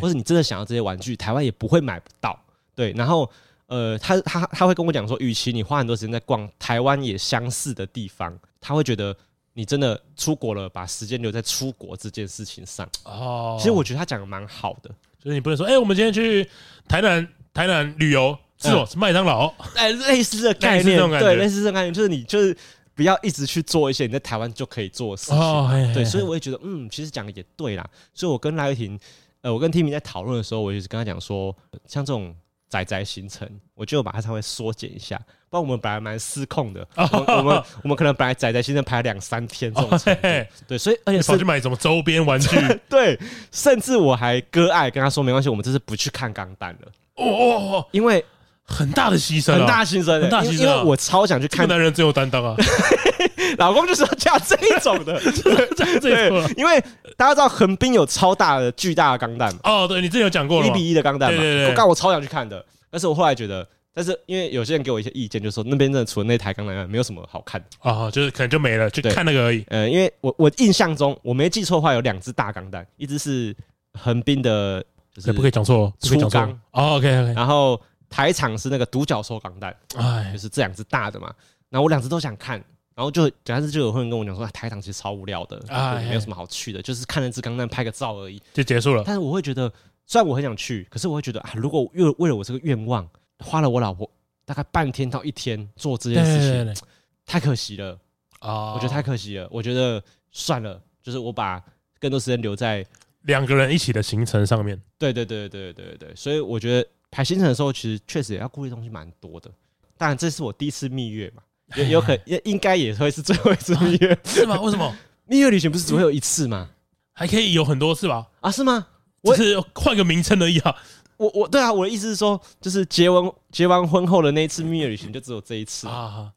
[0.00, 2.38] 或者你真的想要这些玩具，台湾也不会买不到。
[2.74, 3.30] 对，然后
[3.66, 9.14] 呃，他他他会跟我讲说，与其你花很多时间在逛台湾也相似的地方，他会觉得
[9.54, 12.88] 你真的出国了，把时间留在出国这件事情上。
[13.04, 14.90] 哦，其实我觉得他讲的蛮好的，
[15.22, 16.48] 就是你不能说，哎，我们今天去
[16.88, 22.56] 台南台南旅游，是哦，是麦当劳， 哎，类似的概念，对，类似这种概念，就是你就是。
[22.94, 27.90] 不要一直去做一些你在台湾就可以做的事情，哦、嘿嘿嘿对，所以我也觉得，嗯，其实讲的也对啦。
[28.12, 29.00] 所以我跟赖玉婷，
[29.40, 32.36] 呃，我跟 Timmy 在讨论的时候，我就是跟他讲说，像这种
[32.72, 37.06] 宅宅行程，我就把它稍微缩减一下，不然我们本来蛮失控的， 哦、
[37.36, 40.40] 我们我们可能本来仔仔行程排两三天这种程度，哦、嘿。
[40.40, 42.56] 嘿对，所以而且跑去买什么周边玩具，
[42.88, 48.24] 对，甚至我还割爱跟他说，没关系，我们这次不去看钢弹了，哦哦哦，因为。
[48.72, 51.68] 很大的牺牲，很大牺牲，很大牺牲，因为我超想去看。
[51.68, 52.56] 男人真有担当啊！
[53.58, 55.20] 老公就是要嫁这一种的，
[56.00, 56.82] 对，因为
[57.16, 59.60] 大家知道横滨有超大的、巨大的钢弹嘛。
[59.64, 61.38] 哦，对，你之前有讲过了，一比一的钢弹嘛。
[61.38, 69.64] 对对对，我刚我超想去看的，但是我后来觉得，但是因为有些人给我一些意见，就是说那边真的除了那台钢弹，没有什么好看的啊，就是可能就没了，就看那个而已。
[69.68, 73.54] 呃，因为我我印象中我没记错的话，有两只大钢弹，一只是
[73.92, 74.82] 横滨的，
[75.14, 76.50] 就是不可以讲错，粗钢。
[76.72, 77.80] 哦，OK OK，然后。
[78.12, 81.34] 台场是那个独角兽钢弹，哎，就是这两只大的嘛。
[81.70, 82.62] 然后我两只都想看，
[82.94, 89.02] 然后就但是就有人跟我讲说，台场其实超无聊的，啊，没有什么好去的，就是看那只钢弹拍个照而已，就结束了。
[89.06, 89.72] 但是我会觉得，
[90.06, 94.08] 虽然我很想去，可是我会觉得啊，如果为为了我这个愿望，花了我老婆
[94.44, 96.86] 大概半天到一天做这件事情，
[97.24, 97.98] 太可惜了
[98.40, 98.74] 啊！
[98.74, 99.48] 我觉得太可惜了。
[99.50, 101.62] 我觉得算了，就是我把
[101.98, 102.84] 更多时间留在
[103.22, 104.78] 两个人一起的行程上面。
[104.98, 106.86] 对对对对对对对，所以我觉得。
[107.12, 109.48] 排行程的时候，其实确实也要顾虑东西蛮多的。
[109.96, 111.42] 当然，这是我第一次蜜月嘛，
[111.76, 114.60] 也有可也应该也会是最后一次蜜月，是吗？
[114.60, 114.92] 为什么？
[115.26, 116.70] 蜜月旅行不是只会有一次吗？
[117.12, 118.26] 还可以有很多次吧？
[118.40, 118.88] 啊，是吗？
[119.20, 120.74] 我只是换个名称而已啊。
[121.18, 126.32] 我我对啊，我的意思是说，就是结完结完婚后的那一次蜜月旅行就只有这一次啊。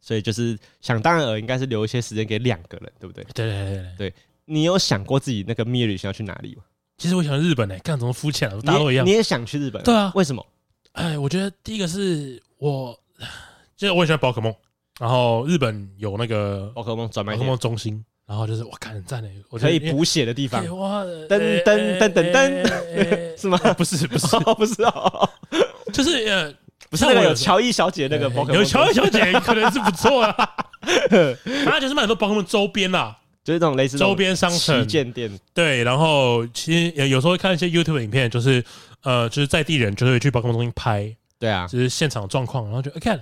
[0.00, 3.22] 所以就是想当然尔，应该是留一些时间给两个人，对不对？
[3.34, 4.14] 对对对对，对。
[4.46, 6.62] 你有想过自己那个蜜月旅行要去哪里吗？
[6.98, 9.04] 其实我想日本呢，干什么肤浅了，大家都一样。
[9.04, 9.82] 你也想去日本？
[9.82, 10.44] 对啊，为什么？
[10.92, 12.98] 哎，我觉得第一个是我，
[13.76, 14.54] 就是我也喜欢宝可梦，
[14.98, 20.62] 然后日本有那个宝可梦专卖宝可梦中心，然后就是我看很赞诶，我可以补血的地方。
[20.78, 23.58] 哇，噔噔噔噔噔， 是吗？
[23.76, 25.28] 不是不是 不是哦，
[25.92, 26.50] 就是呃，
[26.88, 30.34] 不是那个有乔伊小姐那个宝可梦，有乔伊小姐可能是不错啊。
[30.80, 33.18] 反正就是卖很多宝可梦周边啦。
[33.46, 35.84] 就是这种类似周边商城、旗舰店，对。
[35.84, 38.64] 然后其实有时候会看一些 YouTube 影片，就是
[39.04, 43.20] 呃，就是在地人就会去宝可梦中心拍，对啊，就是现场状况，然后就看，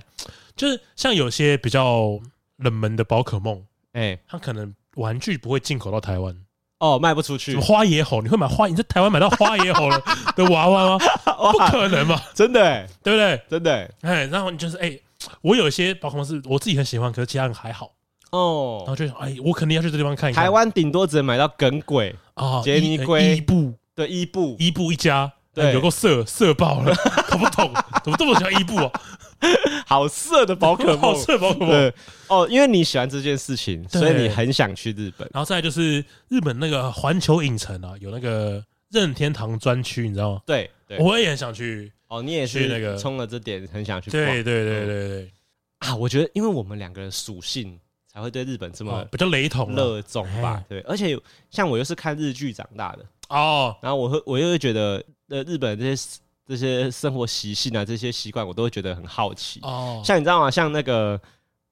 [0.55, 2.19] 就是像有些比较
[2.57, 6.35] 冷门的宝可梦，哎，它可能玩具不会进口到台湾，
[6.79, 7.55] 哦，卖不出去。
[7.57, 8.65] 花野猴，你会买花？
[8.65, 10.01] 你在台湾买到花野猴了
[10.35, 11.05] 的娃娃吗？
[11.51, 13.39] 不可能嘛，真的，哎，对不对？
[13.47, 14.97] 真的，哎，然后你就是哎，
[15.41, 17.91] 我有一些宝可梦是我自己很喜欢，可是其他人还好。
[18.35, 20.43] 哦，然后就哎，我肯定要去这地方看一看。
[20.43, 26.93] 台湾顶多只能买到耿鬼啊，杰尼龟、伊布，对，伊布，伊布一家，对，有够色色爆了，
[27.29, 27.71] 搞不懂
[28.03, 28.91] 怎么这么喜欢伊布啊？
[29.87, 31.69] 好色的宝可梦，好色宝可梦。
[31.69, 31.93] 对，
[32.27, 35.29] 哦，因为你喜欢这件事情，所以你很想去日本。
[35.33, 40.41] 然后再就是日本那个环球影城啊，有那个任天堂专区，你知道吗？
[40.45, 40.69] 对，
[40.99, 41.91] 我也很想去。
[42.07, 44.11] 哦，你也是那个冲了这点很想去。
[44.11, 45.31] 对对对对对。
[45.79, 47.79] 啊，我觉得因为我们两个人属性。
[48.15, 50.63] 才会对日本这么比较雷同、热衷吧？
[50.69, 51.19] 对，而且
[51.51, 60.01] 像我又是看日剧长大的哦，然后我会我又会觉得呃日本这些这些生活习性啊，这些习惯我都会觉得很好奇哦。
[60.05, 60.49] 像你知道吗？
[60.49, 61.19] 像那个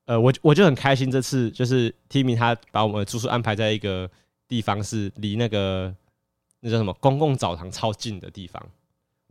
[0.03, 4.09] 呃，我我就很开心，这次就是 Timmy 他把我们的住宿安排在一个
[4.45, 5.95] 地方，是离那个
[6.59, 8.61] 那叫什么公共澡堂超近的地方。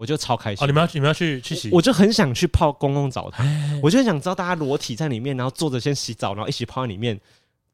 [0.02, 0.66] 我就超开心哦！
[0.66, 3.46] 你们要你们要去去洗，我就很想去泡公共澡堂，
[3.80, 7.16] 我就很想知道大家裸体在里面，然后坐着先洗澡，然后一起泡在里面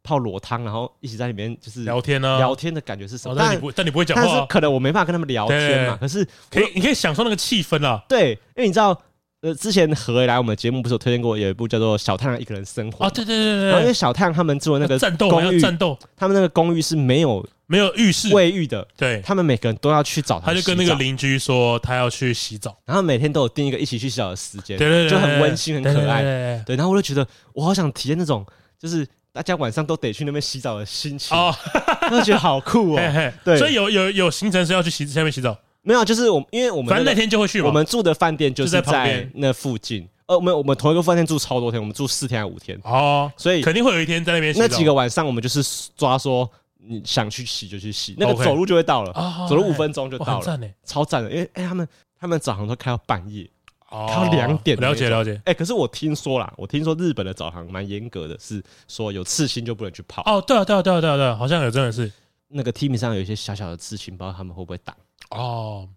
[0.03, 2.37] 泡裸汤，然后一起在里面就是聊天呢。
[2.37, 3.35] 聊天的感觉是什么？
[3.35, 5.97] 但你不但你不会讲话，但是可能我没办法跟他们聊天嘛。
[5.99, 8.05] 可是可以，你可以享受那个气氛啊。
[8.07, 9.01] 对，因为你知道，
[9.41, 13.11] 呃，之前何为来我们节目不是有推荐过有一部叫做《小太阳一个人生活》啊？
[13.15, 13.67] 对对对对。
[13.67, 17.47] 然后因为小太阳他们住的那个战斗公寓，战斗，他们那个公寓是没有。
[17.71, 20.47] 没有浴室、卫浴的，对，他们每个人都要去澡堂。
[20.47, 26.23] 他就跟那个邻居说，他要去洗澡，然后每天都有定一个一起去洗澡的时间，对对对，就很温馨、很可爱。
[26.65, 28.43] 对，然后我就觉得，我好想体验那种，
[28.79, 31.55] 就是大家晚上都得去那边洗澡的心情，哦，
[32.11, 33.33] 就觉得好酷哦。
[33.45, 35.55] 对，所以有有有行程是要去洗下面洗澡？
[35.89, 37.63] 没有，就是我，因为我们反正那天就会去。
[37.63, 40.07] 我们住的饭店就是在那附近。
[40.27, 42.79] 呃，我们我们同一个饭店住超多天，我们住四天还是五天？
[42.85, 44.55] 哦，所以肯定会有一天在那边。
[44.59, 46.49] 那几个晚上，我们就是抓说。
[46.81, 49.13] 你想去洗就去洗，那个走路就会到了，
[49.47, 51.31] 走路五分钟就到了，超赞的。
[51.31, 51.87] 因为哎，他们
[52.19, 53.47] 他们澡堂都开到半夜，
[53.91, 54.79] 开到两点。
[54.79, 55.39] 了解了解。
[55.45, 60.23] 哎，可是我听说啦，我听说日本的澡堂蛮严格的，是说有刺青就不能去泡。
[60.25, 62.11] 哦，对啊对啊对啊对啊对啊，好像有真的是
[62.49, 64.97] 那个 team 上有一些小小的刺青，不知道他们会不会挡。
[65.31, 65.89] 哦，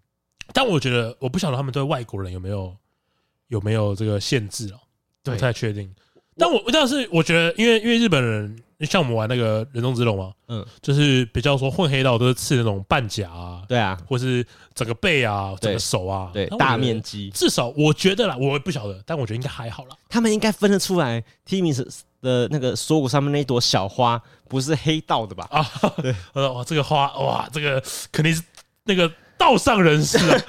[0.52, 2.76] 但我觉得我不晓得他们对外国人有没有
[3.48, 4.78] 有没有这个限制哦，
[5.22, 5.92] 不太确定。
[6.36, 8.62] 但我但是我觉得，因为因为日本人。
[8.82, 17.30] 像我们玩那个人中之龙嘛，嗯，就是比较说混黑道都是刺那种半甲啊，对啊，或是整个背啊，整个手啊，对，大面积。
[17.30, 19.96] 至少我觉得啦，我不晓得，但我觉得应该还好啦。
[20.08, 21.72] 他们应该分得出来，Timmy
[22.22, 25.46] 的那个锁骨上面那一朵小花不是黑道的吧？
[25.52, 25.64] 啊，
[26.02, 28.42] 对，哇，这个花，哇，这个肯定是
[28.82, 29.08] 那个。
[29.42, 30.40] 道上人士啊，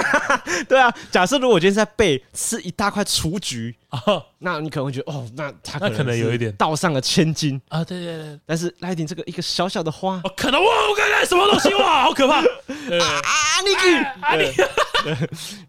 [0.66, 0.90] 对啊。
[1.10, 4.00] 假设如果我今天在背吃一大块雏菊啊，
[4.38, 7.84] 那你可能会觉得哦，那他可能有一点道上的千金啊。
[7.84, 8.40] 对对对。
[8.46, 12.44] 但是赖丁这个一个小小的花，哦可能哇，我刚才什么东西哇，好可怕 啊！
[13.66, 13.74] 你
[14.22, 14.50] 啊你，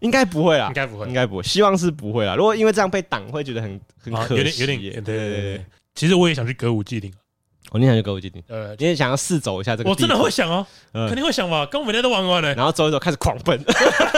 [0.00, 2.34] 应该不会啦，应该不会，应该不会，希望是不会啦。
[2.34, 5.04] 如果因为这样被挡，会觉得很很可惜，有点有点。
[5.04, 5.66] 对对对。
[5.94, 7.12] 其实我也想去歌舞伎町。
[7.70, 8.42] 我念想去歌舞伎町？
[8.48, 9.90] 呃，今天想要试走一下这个。
[9.90, 12.54] 我真的会想哦，肯定会想吧，跟我每天都玩完了。
[12.54, 13.62] 然后走一走，开始狂奔，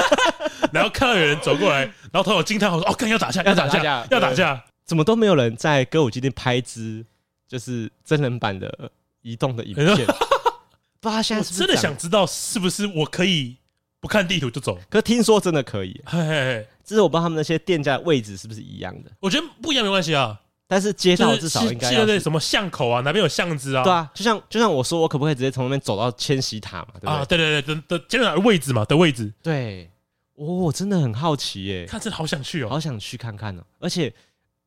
[0.72, 7.04] 然后看到有人走过来，然后突然惊叹，我说：“哦，干要打架，要打架，要打架！”怎么都没有人在歌舞伎町拍支
[7.46, 9.86] 就是真人版的移动的影片？
[11.00, 13.56] 不知道他现在是不是真的想知道是不是我可以
[14.00, 14.78] 不看地图就走？
[14.88, 16.66] 可听说真的可以，嘿嘿嘿。
[16.84, 19.10] 只是我不知道他们那些店家的位置是不是一样的。
[19.20, 20.40] 我觉得不一样没关系啊。
[20.72, 23.84] 但是街道至少应该要什么巷口啊，哪边有巷子啊？
[23.84, 26.86] 对啊，就像就像我说，我可不可以直接从那边走到千禧塔嘛？
[26.94, 27.12] 对不对？
[27.12, 29.30] 啊，对对对，的的街道的位置嘛，的位置。
[29.42, 29.90] 对，
[30.36, 33.62] 哦，我真的很好奇耶，看真的好想去哦，好想去看看哦。
[33.80, 34.10] 而且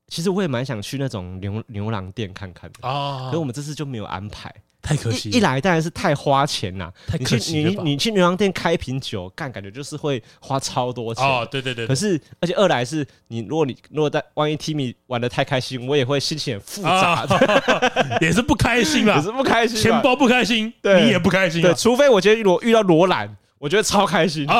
[0.07, 4.53] 其实我也蛮想去那种牛牛郎店看看的啊，可是我们这次就没有安排。
[4.85, 6.91] 太可惜，一来当然是太花钱呐。
[7.07, 7.69] 太可惜了。
[7.71, 11.25] 你你你去牛郎店开瓶酒，干感觉就是会花超多钱。
[11.25, 11.87] 哦，对对对。
[11.87, 21.63] 可是，而且二来是你，如果你如果在万一 Timmy 玩的太开心，我也会心情很复杂的， 也是不开心啊， 也是不开心，钱包不开心，你也不开心。
[21.63, 24.45] 对，除非我今天如果遇到罗兰，我觉得超开心。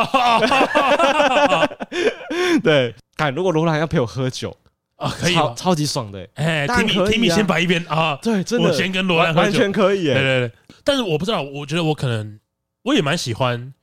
[2.64, 4.56] 对，看如果罗兰要陪我喝酒
[4.96, 6.28] 啊，可以，超超级爽的。
[6.36, 8.18] 哎，Timmy，Timmy 先摆一边啊。
[8.22, 10.06] 对，真的，我先跟罗兰喝酒，完全可以。
[10.06, 10.52] 对对对，
[10.84, 12.40] 但是我不知道，我觉得我可能
[12.84, 13.74] 我也蛮喜欢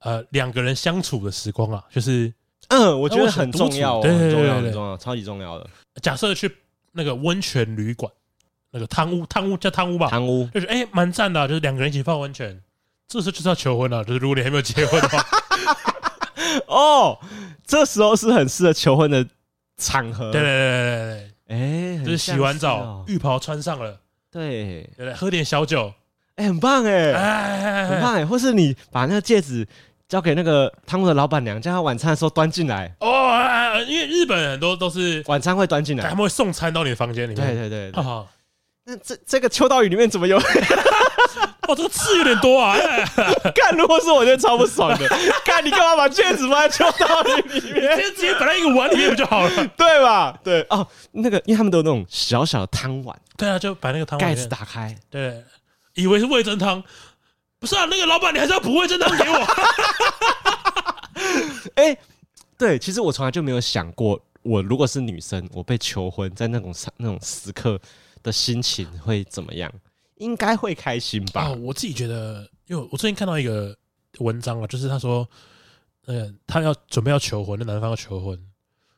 [0.00, 2.32] 呃两个人相处的时光啊，就是
[2.68, 5.68] 嗯，我觉得很重要，对很重要，很重要，超级重要的。
[6.02, 6.54] 假设去
[6.92, 8.12] 那个温泉旅馆，
[8.70, 12.60] 那个汤屋，汤屋叫汤屋吧，汤屋就是哎，蛮赞的，就是两个人一起泡温泉。
[13.08, 15.22] 这时候就是要求婚了，就是如果你还没有结婚的话，
[16.66, 17.18] 哦，
[17.66, 19.26] 这时候是很适合求婚的
[19.76, 20.30] 场合。
[20.32, 24.88] 对对对对对，哎，就是洗完澡，浴袍穿上了，对。
[24.96, 25.92] 对对，喝点小酒，
[26.36, 29.66] 哎，很棒哎，很棒哎，或是你把那个戒指
[30.08, 32.94] 交给那个汤屋的老板娘，叫他晚餐的时候端进来。
[33.00, 37.36] 哦，因为日本很多都是晚餐会端进来，他们会送餐到你的房间里面。
[37.36, 38.28] 对对对，好，
[38.84, 40.38] 那这这个秋刀鱼里面怎么有？
[41.68, 42.76] 哦，这个刺有点多啊！
[43.54, 45.08] 看，如果是我，觉得超不爽的。
[45.44, 47.96] 看，你干嘛把戒指放在秋刀鱼里面？
[47.96, 49.50] 直接直接摆在一个碗里面不就好了？
[49.76, 50.36] 对吧？
[50.42, 53.16] 对哦，那个，因为他们都有那种小小的汤碗。
[53.36, 54.96] 对啊，就把那个汤盖子打开。
[55.08, 55.42] 对，
[55.94, 56.82] 以为是味噌汤，
[57.60, 57.86] 不是啊？
[57.88, 59.46] 那个老板，你还是要补味噌汤给我。
[61.76, 61.96] 哎，
[62.58, 67.78] 对，其实我从来就没有想过，我如果是女生，我被求婚，在那种那种时刻
[68.22, 69.72] 的心情会怎么样？
[70.22, 71.48] 应该会开心吧？
[71.48, 73.76] 哦，我自己觉得，因为我最近看到一个
[74.18, 75.28] 文章啊，就是他说，
[76.06, 78.38] 嗯，他要准备要求婚，那男方要求婚，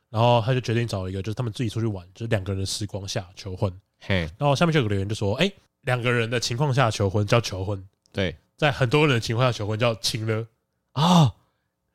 [0.09, 3.73] 然后他就决定找一个，就是他们自己出去玩，就是两个人的时光下求婚。
[3.99, 10.45] 嘿，然后下面就有个留言就说，哎，两个人的情况下求婚叫求婚，对，在很多人的情况下求婚叫亲了
[10.91, 11.33] 啊，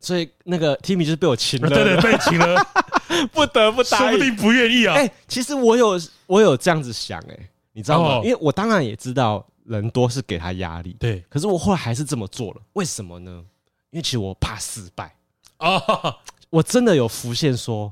[0.01, 2.67] 所以那个 Timmy 就是被我亲了，对对，被亲了，
[3.33, 4.95] 不得不答应，说不定不愿意啊。
[4.95, 7.49] 哎，其实我有我有这样子想，哎。
[7.81, 8.21] 你知道吗？
[8.23, 11.25] 因为我当然也知道人多是给他压力，对。
[11.31, 13.43] 可是我后来还是这么做了，为什么呢？
[13.91, 15.17] 因为其实我怕失败
[15.57, 15.83] 啊！
[16.51, 17.91] 我真的有浮现说，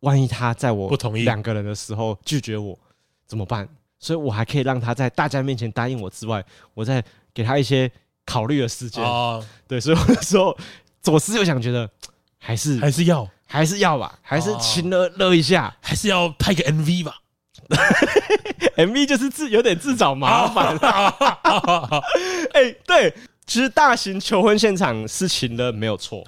[0.00, 2.78] 万一他在我不同意两个人的时候拒绝我
[3.26, 3.68] 怎么办？
[3.98, 7.90] 所以我还可以让他在大家面前答应我之外，我再给他一些
[8.24, 9.44] 考虑的时间啊。
[9.66, 10.56] 对，所以我那时候
[11.02, 11.90] 左思右想，觉得
[12.38, 17.20] 还是还是要还是要吧，还是亲了乐一下，还是要拍个 MV 吧。
[18.76, 20.76] MV 就是自有点自找麻烦。
[22.54, 23.14] 哎，对，
[23.46, 26.24] 其实大型求婚现场是情的没有错，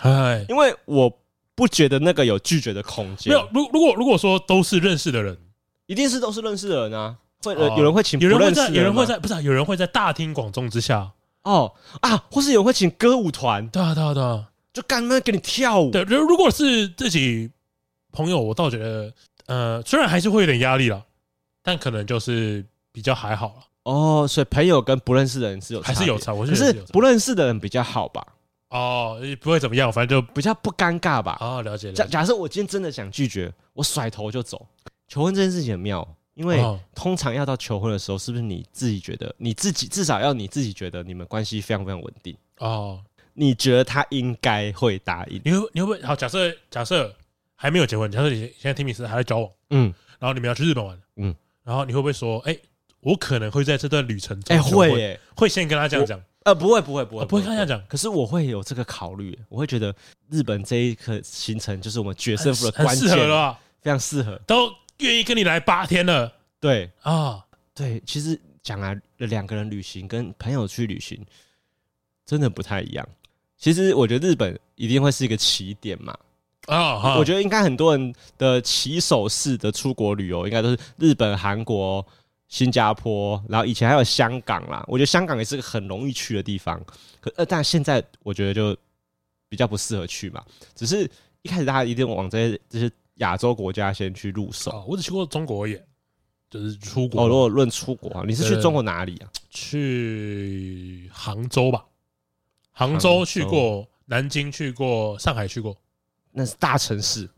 [0.48, 1.11] 因为我
[1.55, 3.33] 不觉得那个有拒绝的空间。
[3.33, 5.37] 没有，如如果如果说都是认识的人，
[5.87, 7.16] 一定是都是认识的人啊。
[7.42, 11.11] 会有人会请，有人会在，有人会在，不是有人会在大庭广众之下
[11.44, 11.72] 哦
[12.03, 15.90] 啊，或是有人会请歌舞团，对啊对啊对啊，就干嘛给你跳舞。
[15.90, 17.50] 对，如如果是自己
[18.12, 19.11] 朋友，我倒觉得，
[19.46, 21.03] 呃，虽然还是会有点压力了。
[21.62, 28.27] 但可能就是比较还好了哦，所以朋友跟不认识的人是有还是有差，我觉得是不认识的人比较好吧？
[28.68, 31.38] 哦，不会怎么样，反正就比较不尴尬吧？
[31.40, 31.94] 哦，了解了。
[31.94, 34.66] 假假设我今天真的想拒绝，我甩头就走。
[35.09, 36.62] 求婚这件事情很妙，因为
[36.94, 43.01] 通常要到求婚的时候，是不是你自己觉得你自己至少要你自己觉得你们关系非常非常稳定哦？
[43.33, 45.40] 你觉得他应该会答应？
[45.44, 46.14] 你会你会不会好？
[46.14, 47.12] 假设假设
[47.57, 51.35] 还没有结婚，假设你现在 Timmy 是还在交往，嗯，然后你们要去日本玩，嗯。
[51.70, 52.59] 然后你会不会说，哎，
[52.98, 57.87] 我可能会在这段旅程中，哎，会，会先跟他这样讲，呃，不会，不会，不会，不会跟他这样讲。
[57.87, 59.94] 可是我会有这个考虑，我会觉得
[60.33, 66.33] 日本这一刻行程就是我们决胜负的关键，很适合了，非常适合，都愿意跟你来八天了。
[66.59, 67.40] 对啊，
[67.72, 71.24] 对，其实讲啊两个人旅行跟朋友去旅行
[72.26, 73.09] 真的不太一样。
[73.59, 76.18] 其实我觉得日本一定会是一个起点嘛。
[76.66, 82.07] 啊，我觉得应该很多人的起手式的出国旅游，应该都是日本、韩国、
[82.49, 84.85] 新加坡，然后以前还有香港啦。
[84.87, 86.81] 我觉得香港也是个很容易去的地方，
[87.20, 88.77] 可呃，但现在我觉得就
[89.49, 90.44] 比较不适合去嘛。
[90.75, 91.11] 只是
[91.42, 94.85] 一开始大家一定往这些这些亚洲国家先去入手。
[94.87, 95.81] 我只去过中国而已，
[96.51, 97.25] 就是出国。
[97.25, 99.27] 哦，如果论出国，你是去中国哪里啊？
[99.51, 101.85] 去杭州吧，
[102.70, 105.77] 杭州去过，南京去过，上海去过。
[106.33, 107.29] 那是大城市，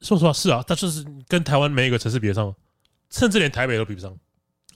[0.00, 2.54] 说实话是啊，但就是跟台湾每一个城市比得上，
[3.10, 4.16] 甚至连台北都比不上。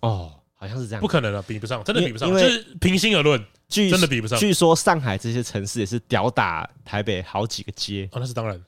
[0.01, 2.29] 哦，好像是这样，不可能啊，比不上，真的比不上。
[2.29, 4.39] 就是平心而论，据真的比不上。
[4.39, 8.09] 据说上海这些城市也是吊打台北好几个街。
[8.13, 8.61] 哦，那是当然，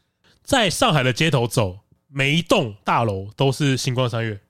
[0.43, 1.79] 在上海的街头走，
[2.09, 4.41] 每一栋大楼都是星光三月，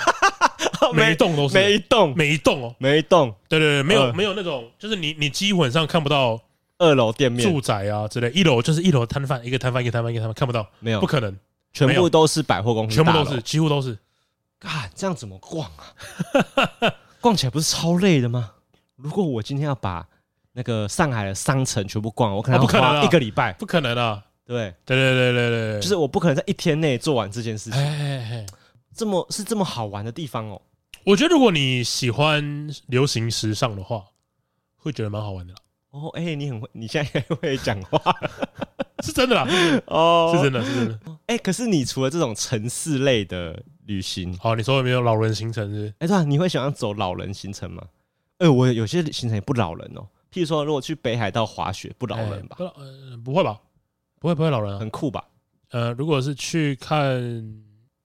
[0.94, 3.34] 每一栋都是，每一栋，每一栋哦，每一栋。
[3.48, 6.38] 对对对，没有没有那种，就是你你基本上看不到。
[6.82, 11.38] 二楼店面、住宅啊之类，一楼就是一楼摊贩，一个摊贩一个摊贩一个摊贩，看不到，没有，不可能，
[11.72, 13.96] 全部都是百货公司，全部都是，几乎都是。
[14.60, 15.94] 啊，这样怎么逛啊？
[17.22, 18.50] 逛起来不是超累的吗？
[18.96, 20.06] 如果我今天要把
[20.52, 24.22] 那个上海的商城全部逛，我可能要花一个礼拜，不可能啊！
[24.44, 27.80] 对对对对对对，就是我不可能在一天内做完这件事情。
[27.80, 28.46] 哎哎哎，
[28.94, 30.60] 这么是这么好玩的地方哦。
[31.04, 34.02] 我觉得如果你喜欢流行时尚的话，
[34.76, 35.54] 会觉得蛮好玩的。
[35.92, 37.98] 哦，哎、欸，你很会，你现在会讲话，
[39.04, 39.46] 是真的啦。
[39.86, 40.98] 哦，是真的，是真的。
[41.26, 45.88] 哎、欸，可是你除了这种城市类的旅行，好，你说有没有老人行程是，是？
[45.98, 47.82] 哎、欸，对啊，你会想要走老人行程吗？
[48.38, 50.06] 哎、欸，我有些行程也不老人哦。
[50.32, 52.56] 譬如说，如果去北海道滑雪，不老人吧？
[52.58, 53.60] 欸、不，呃，不会吧？
[54.18, 55.22] 不会，不会老人、啊，很酷吧？
[55.72, 57.62] 呃，如果是去看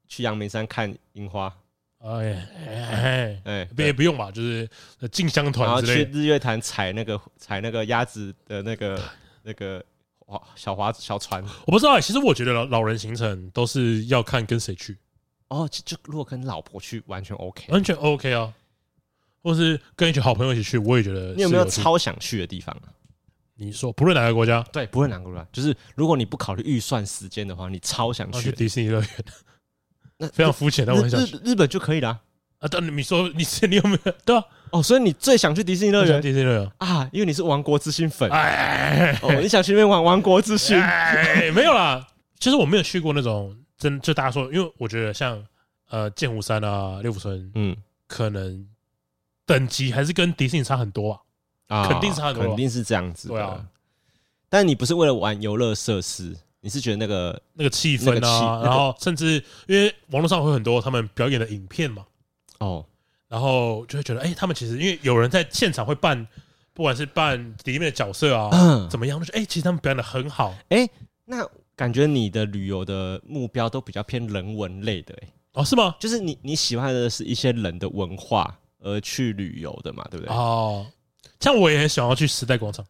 [0.09, 1.53] 去阳明山看樱花。
[1.99, 4.69] 哎哎哎，也也不用吧，就是
[5.11, 9.01] 进香团，然后去日月潭踩那个踩那个鸭子的那个
[9.43, 9.83] 那个
[10.19, 11.43] 划小划小船。
[11.65, 14.97] 我不知道、欸，其实我觉得老老人行程都是要看跟谁去。
[15.49, 18.53] 哦，就就如果跟老婆去，完全 OK，完全 OK 啊。
[19.41, 21.33] 或是跟一群好朋友一起去，我也觉得。
[21.33, 22.91] 你有没有超想去的地方啊？
[23.55, 29.09] 你说不论哪个国家，对，不论哪个国家，就是如果你不考虑预算时间的话，你超想去迪士尼乐园。
[30.17, 32.19] 那非常肤浅，但我很想去日本就可以了啊！
[32.59, 34.43] 啊，但你说你你有没有对啊？
[34.71, 36.21] 哦，所以你最想去迪士尼乐园？
[36.21, 38.29] 迪士尼乐园啊，因为你是王国之心粉。
[38.31, 40.75] 哎，哦，你想去那边玩王国之心？
[40.81, 42.05] 哎，没有啦，
[42.39, 45.41] 其实我没有去过那种真就大家说，因为我觉得像
[45.89, 48.67] 呃剑湖山啊、六福村，嗯，可能
[49.45, 51.11] 等级还是跟迪士尼差很多
[51.67, 53.29] 啊，啊肯定差很多，肯定是这样子。
[53.29, 53.63] 对啊，
[54.49, 56.35] 但你不是为了玩游乐设施。
[56.67, 62.05] 你是觉得那个那个气氛啊，然后甚至因为网络上会很多他们表演的影片嘛，
[62.59, 62.85] 哦，
[63.29, 66.27] 然后就会觉得，哎，他们其实因为有人在现场会扮，
[66.73, 68.49] 不管是扮里面的角色啊，
[68.89, 70.85] 怎么样，就哎，其实他们表演的很好，哎，
[71.23, 75.95] 那感觉你的旅游的目标都比较偏人文类的，哎，哦，是吗？
[75.97, 80.35] 就是你你喜欢的是一些人的文化而去旅游的嘛，对不对？
[80.35, 80.85] 哦，
[81.39, 82.85] 像我也很想要去时代广场，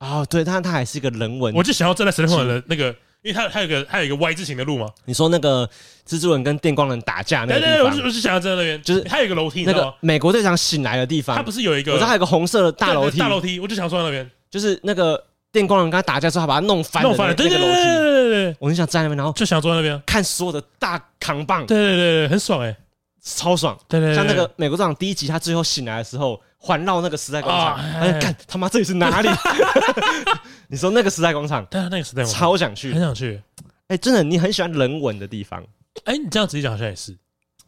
[0.00, 2.92] 哦，对，但它还是一个人文，我就想要站在时代广场的那个。
[3.22, 5.68] 因为它它有个它有一个 Y 字形的路嘛，你说那个
[6.08, 20.00] 蜘蛛人跟电光人打架那个地方，对对，我是我是想要在那边，就是它有一个楼梯，那个美国队长醒来的地方，它不是有一个，我知道它有个红色的大楼梯，大楼梯，我就想坐在那边，就是那个电光人跟他打架之后，他把他弄翻，弄翻了，对对对对对，我很想站在那边，然后就想坐在那边。
[20.06, 22.74] 看所有的大扛棒，对对对，很爽哎，
[23.22, 29.28] 超爽，对对，像那个美国队长第一集他最后醒来的时候，环绕那个时代广场，哎，看他妈这里是哪里？
[30.68, 33.40] 你说那个时代广场，对啊，那个时代广场超想去，很想去。
[33.88, 35.66] 哎，真的，你很喜欢人文的地方。
[36.04, 37.16] 哎，你这样子一讲好像也是。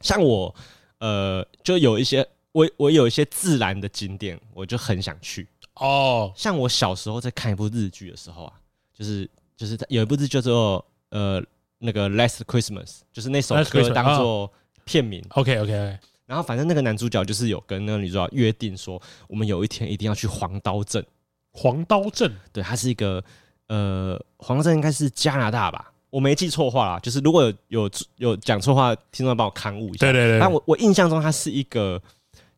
[0.02, 0.54] 像我，
[0.98, 5.48] 呃，就有一些我我有一些自然的景点，我就很想去。
[5.76, 8.52] 哦，像我小时候在看一部日剧的时候啊，
[8.92, 11.42] 就是就是有一部日剧叫做呃
[11.78, 14.52] 那个《Last Christmas》，就是那首歌当做
[14.84, 15.24] 片名。
[15.30, 15.98] OK OK OK。
[16.32, 21.04] 然后反正那个男主角就是有跟那个女主角约定说，我们有一天一定要去黄刀镇。
[21.50, 23.22] 黄刀镇，对，它是一个
[23.68, 25.92] 呃，黄刀镇应该是加拿大吧。
[26.08, 30.06] 我没记错话啦，就是如果有有有讲错话，听众帮我勘误一下。
[30.06, 30.40] 对对对。
[30.40, 32.00] 但我我印象中，它是一个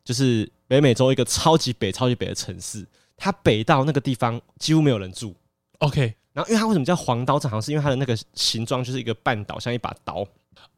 [0.05, 2.87] 就是北美洲一个超级北、超级北的城市。
[3.17, 5.35] 它北到那个地方几乎没有人住。
[5.79, 6.15] OK。
[6.31, 7.51] 然后，因为它为什么叫黄刀镇？
[7.51, 10.25] 好像是因为它的那个形状就是一个半岛，像一把刀。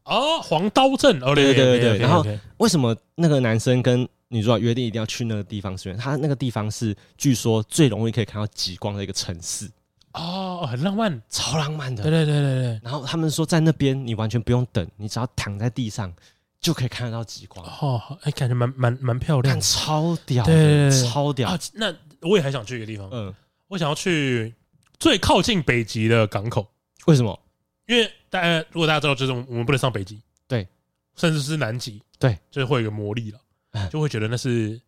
[0.04, 1.20] 哦，黄刀镇。
[1.22, 1.98] 哦，对对对对。
[1.98, 2.26] 然后，
[2.58, 5.78] 为什么那个男生跟女主角约定一定要去那个地方？
[5.78, 9.70] 是因为他那个地方是据说最容易可以看到极光的一个城市。
[10.14, 12.02] 哦，很浪漫，超浪漫的。
[12.02, 12.80] 对对对对对。
[12.84, 16.12] 然后他们说，在那边你完全不用等，你只要躺在地上
[16.60, 17.64] 就可以看得到极光。
[17.66, 21.56] 哦，哎，感觉蛮蛮蛮漂亮，超屌，对，超屌。
[21.74, 23.32] 那我也还想去一个地方，嗯，
[23.68, 24.56] 我想要去
[24.98, 26.66] 最靠近北极的港口。
[27.06, 27.40] 为什么？
[27.88, 30.68] 因为大家如果大家知道，就是我们不能上北极，对，
[31.16, 34.80] 甚至是南极，对，就是会有一个魔力了，就会觉得那是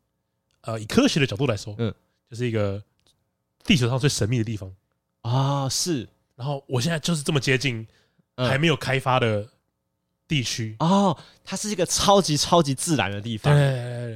[0.62, 1.94] 呃，以科学的角度来说，嗯，
[2.30, 2.84] 就是一个
[3.64, 4.72] 地球上最神秘的地方。
[5.22, 7.86] 啊，是，然后我现在就是这么接近
[8.36, 9.48] 还没有开发的
[10.28, 10.76] 地区。
[10.80, 13.54] 哦，它是一个超级超级自然的地方，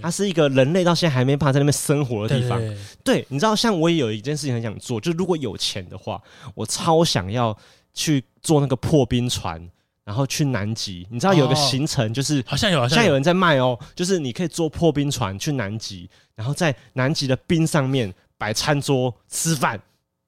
[0.01, 2.59] 它是一个人类到现在还没办法在那边生活的地方。
[3.03, 6.21] 对，你知道，像我也有一件事情很想做，就是如果有钱的话，
[6.55, 7.57] 我超想要
[7.93, 9.69] 去坐那个破冰船，
[10.03, 11.07] 然后去南极。
[11.09, 19.79] 你知道有个行程，就是好像有，好像有人在卖哦，就是你可以坐破冰船去南极，然后在南极的冰上面摆餐桌吃饭。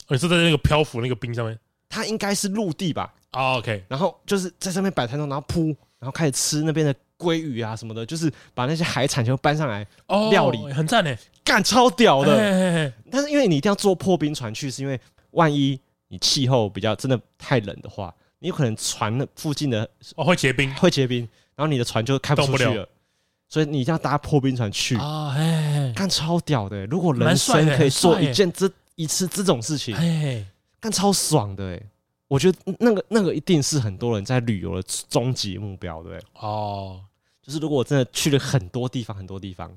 [0.07, 1.57] 你是在那个漂浮那个冰上面？
[1.89, 5.67] 它应该是陆地吧？OK，然后就是在上面摆摊，然后铺，
[5.99, 9.85] 然后开始吃那边的鲑鱼啊什么的，就是把那些海产全部搬上来
[10.29, 12.91] 料理，很赞诶，干超屌的。
[13.09, 14.99] 但是因为你一定要坐破冰船去，是因为
[15.31, 22.87] 万一你气候比较真的太冷的话，你有可能船的附近的哦会结冰，会结冰，然后你的船就开不出去了。
[23.47, 25.31] 所以你一定要搭破冰船去啊！
[25.37, 26.83] 哎，干超屌的！
[26.87, 30.43] 如果人生可以做一件这一次这种事情，哎，
[30.79, 31.63] 干超爽的！
[31.63, 31.81] 哎，
[32.27, 36.99] 我觉得那个那个一定是很多人在旅游的终极目标，对哦，
[37.41, 39.71] 就是如果我真的去了很多地方，很多地方，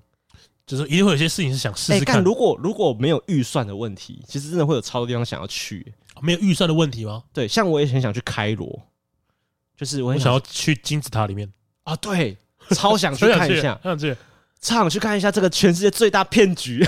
[0.66, 2.24] 就是一定会有些事情是想试试看。
[2.24, 5.92] 如果如果没有预算的问题，其实真的会有超多地方想要去。
[6.22, 7.24] 没有预算的问题吗？
[7.32, 8.82] 对，像我也很想去开罗，
[9.76, 11.52] 就是我很想要去金字塔里面
[11.84, 12.36] 啊，对。
[12.74, 13.80] 超想去 看一下，
[14.60, 16.84] 超想去看一下这个全世界最大骗局，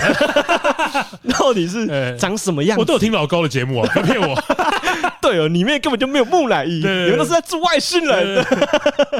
[1.39, 1.87] 到底是
[2.19, 2.79] 长什么样子？
[2.79, 4.35] 我都有听老高的节目啊，别骗我。
[5.19, 8.45] 对哦，里面根本就没有木乃伊，你们都是在住外星人。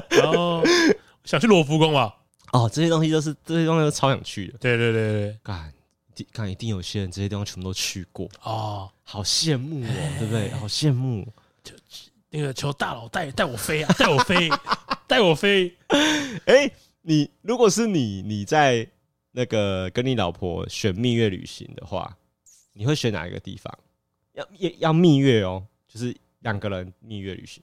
[0.09, 0.63] 然后
[1.23, 2.13] 想去罗浮宫啊，
[2.51, 4.59] 哦，这些东西都是这些东西都超想去的。
[4.59, 5.73] 对对对对，看，
[6.31, 10.49] 看一定有些人这些地方全部都去过哦，好羡慕哦，对不对？
[10.51, 11.27] 好羡慕。
[12.29, 14.49] 那个求大佬带带我飞啊， 带我飞，
[15.07, 15.75] 带我飞。
[16.45, 18.87] 哎，你如果是你，你在
[19.31, 22.17] 那个跟你老婆选蜜月旅行的话，
[22.73, 23.77] 你会选哪一个地方？
[24.33, 27.61] 要要要蜜月哦，就是两个人蜜月旅行。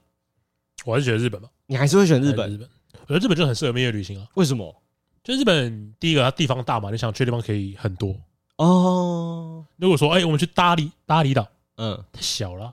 [0.84, 1.48] 我还是选日本吧。
[1.66, 2.50] 你还是会选日本？
[2.50, 2.68] 日本，
[3.06, 4.28] 我觉得日本就很适合蜜月旅行啊。
[4.34, 4.82] 为什么？
[5.24, 8.14] 就日本第一个，它地方大嘛，你想去的地方可以很多
[8.58, 9.64] 哦。
[9.76, 11.48] 如果说哎，我们去大理，大理岛，
[11.78, 12.72] 嗯，太小了。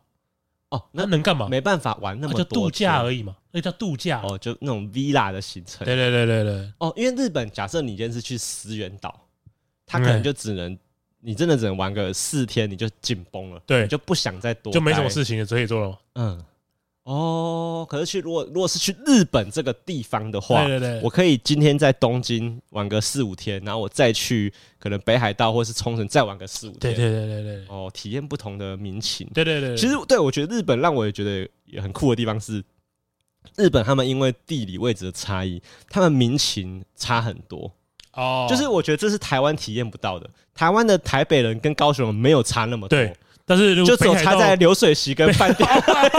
[0.70, 1.48] 哦，那能干嘛？
[1.48, 3.36] 没办法玩那么多，就度假而已嘛。
[3.52, 5.86] 那叫度假哦，就那种 villa 的行程。
[5.86, 6.72] 对对对对对。
[6.80, 9.18] 哦，因为日本，假设你今天是去石垣岛，
[9.86, 10.78] 他可能就只能，
[11.22, 16.00] 你真的只能玩个四天，你就紧绷了，对，就不想再多，就没什么事情可以做了。
[16.16, 16.44] 嗯。
[17.06, 26.80] 哦，可是去如果如果是去日本这个地方的话，对对对，我可以今天在东京玩个四五天，然后我再去可能北海道或是冲绳再玩个四五天。
[26.80, 27.66] 对对对对对。
[27.68, 29.30] 哦，体验不同的民情。
[29.36, 29.78] 对对对。
[29.78, 32.64] 其实对我觉得日本让我也觉得也很酷的地方是，
[33.56, 37.72] 日本他们因为地理位置的差异，他们民情差很多。
[38.14, 38.48] 哦。
[38.50, 40.28] 就是我觉得这是台湾体验不到的。
[40.56, 42.98] 台湾的台北人跟高雄人没有差那么多。
[42.98, 43.16] 对。
[43.48, 45.70] 但是就只有差在流水席跟饭店，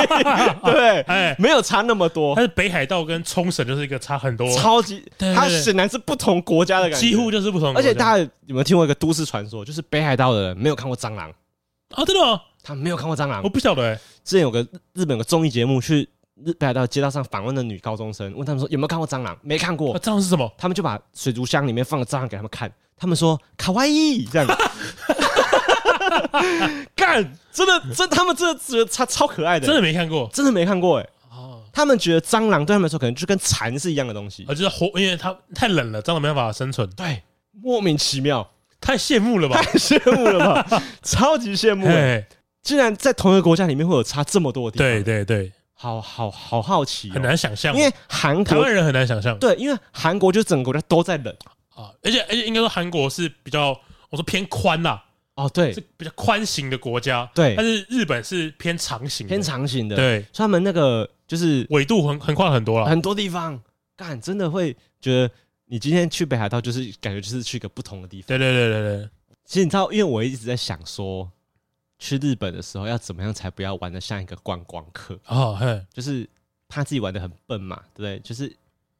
[0.64, 2.34] 对，哎，没有差那么多。
[2.36, 7.74] 但是北海道跟冲绳就是一个差很多，超级，它显然是不同国家的感觉，几乎就是不同。
[7.74, 11.28] 而且大家有没有听过一个都市传说，就是北海道的人没有看过蟑螂
[11.90, 12.04] 啊？
[12.04, 12.40] 真的吗？
[12.62, 13.96] 他没有看过蟑螂，我不晓得。
[14.24, 14.60] 之前有个
[14.94, 16.08] 日本有个综艺节目，去
[16.44, 19.36] 日北海道街道上访问的女高中生，问他们说有没有看过蟑螂？
[19.42, 19.98] 没看过。
[19.98, 20.52] 蟑螂是什么？
[20.56, 24.46] 他们就把水族箱里面放的蟑螂给他们看，他们说卡哇伊这样。
[26.94, 27.22] 干，
[27.52, 31.08] 真的，真他们真的觉得超超可爱的，真的没看过，真的没看过哎。
[31.30, 36.88] 哦，他们觉得蟑螂对他们来说可能就跟蚕是一样的东西，啊，就是活，因为它太冷了，蟑螂没办法生存。
[36.90, 37.22] 对，
[37.62, 38.50] 莫名其妙，
[38.80, 42.26] 太羡慕了吧，太羡慕了吧， 超级羡慕哎！
[42.62, 51.34] 竟然在同一个国家里面会有差这么多的地方，对对对，好好好好奇，很难想象，因为韩国台湾人很难想象，对，因为韩国就整个国家都在冷。
[51.74, 53.68] 啊，而且而且应该说韩国是比较，
[54.10, 54.98] 我说偏宽呐。
[55.36, 63.62] 哦，对，是比较宽型的国家，对，但是日本是偏长型，偏长型的，对，所以他们那个就是纬度很很宽很多了，很多地方，
[63.96, 65.30] 干真的会觉得
[65.66, 69.08] 你今天去北海道就是感觉就是去一个不同的地方，对对对对对。
[69.44, 71.30] 其实你知道，因为我一直在想说，
[71.98, 76.28] 去日本的时候要怎么样才不要玩的像一个观光客哦，嘿，就是
[76.66, 78.18] 怕自己玩的很笨嘛，对不对？
[78.20, 78.50] 就是。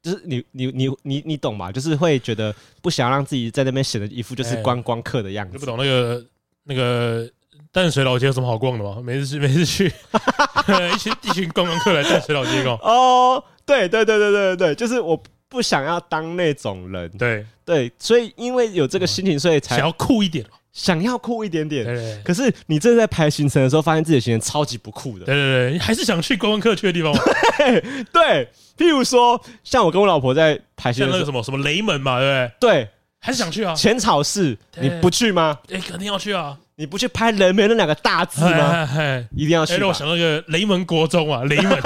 [0.07, 1.73] 就是你你你你你懂吧？
[1.73, 5.55] 就是会觉得不想让自己在那边显得一副就是观光客的样子。
[5.55, 6.25] 就不懂那个
[6.63, 7.29] 那个
[7.73, 9.03] 淡水老街有什么好逛的吗？
[9.03, 9.87] 每次去每次去，
[10.95, 12.77] 一群一群观光客来淡水老街逛。
[12.79, 17.11] 哦，对对对对对对，就是我不想要当那种人。
[17.19, 20.47] 对对，所以因为有这个心情，所以才想要酷一点。
[20.77, 21.87] 想要酷一点点，
[22.23, 25.25] 可是你真的在排行程的时候，发现自己的行程超级不酷的。
[25.25, 27.15] 对对对，你 还是想去观光客去的地方。
[27.57, 27.81] 对
[28.13, 28.47] 对，
[28.77, 32.53] 譬如说，像我跟我老婆在排行程，像那个什么什么雷门嘛，对不对？
[32.61, 33.75] 对，还是想去啊。
[33.75, 35.59] 浅草寺，你不去吗？
[35.73, 36.55] 哎，肯定要去啊！
[36.75, 38.87] 你不去拍雷门那两个大字吗？
[39.35, 39.79] 一定要去。
[39.79, 41.81] 让我想到一个雷门国中啊，雷门，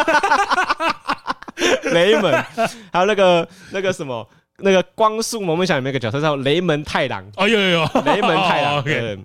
[1.95, 2.33] 雷门，
[2.93, 4.29] 还有那个那个什么。
[4.63, 9.17] 那个光速蒙面侠里面一个角色叫雷门太郎，哦有有有，雷门太郎， 对，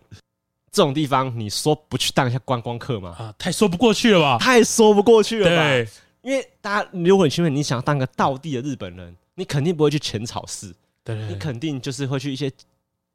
[0.72, 3.16] 这种地方你说不去当一下观光客吗？
[3.18, 4.38] 啊，太说不过去了吧？
[4.40, 5.92] 太说不过去了吧？
[6.22, 12.52] 因为大家如果你请问你想要当个道地的日本人，你肯定不会去浅草寺，对，你肯定就是会去一些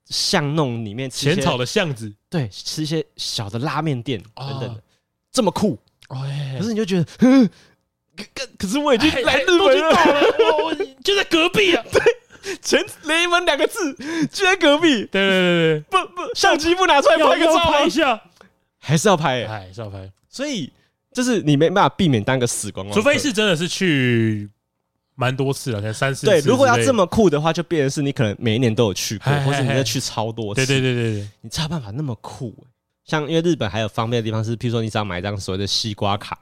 [0.07, 4.81] 巷弄里面吃浅草的巷子，对，吃一些小的拉面店等等，
[5.33, 7.51] 这么酷，可是你就觉得。
[8.35, 11.85] 可可是我已经来日本了，我就在隔壁啊！
[11.93, 13.95] 对，前雷门两个字
[14.33, 15.05] 就在隔壁。
[15.07, 18.21] 对对对对，不不，相机不拿出来拍个照拍一下，
[18.79, 20.11] 还是要拍，还是要拍。
[20.29, 20.73] 所以
[21.13, 24.49] 就是你没办法避免当个死光光，除非是真的是去
[25.17, 26.27] 蛮多次了，可能三四次。
[26.27, 30.65] 对，如果要这么酷的话，就变成是你可能每一年都有去过，或者你要去超多次。
[30.65, 32.55] 对对对对对，你才有办法那么酷。
[33.05, 36.39] 像因为日本还有方便的地方是，譬如说你只要买一张所谓的西瓜卡，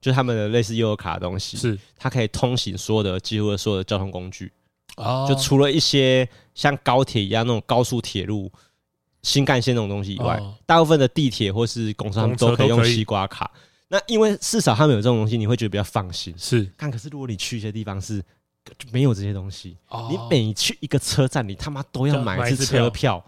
[0.00, 4.52] 就是他们的类似悠游卡的东西，是它可以通行所有的几乎所有的交通工具。
[4.96, 8.50] 哦，就除了一些像高铁一样那种高速铁路、
[9.22, 13.50] 新干线那种东西以外，大部分的地铁或是公车他们都可以用西瓜卡。
[13.88, 16.34] 那因为至少他们有这种东西，你会觉得比较放心。
[16.36, 18.20] 是，但可是如果你去一些地方是
[18.78, 19.76] 就没有这些东西，
[20.10, 23.24] 你每去一个车站，你他妈都要买一次车票，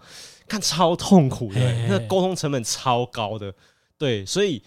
[0.47, 3.53] 看超痛苦的，那沟通成本超高的。
[3.97, 4.63] 对，所以。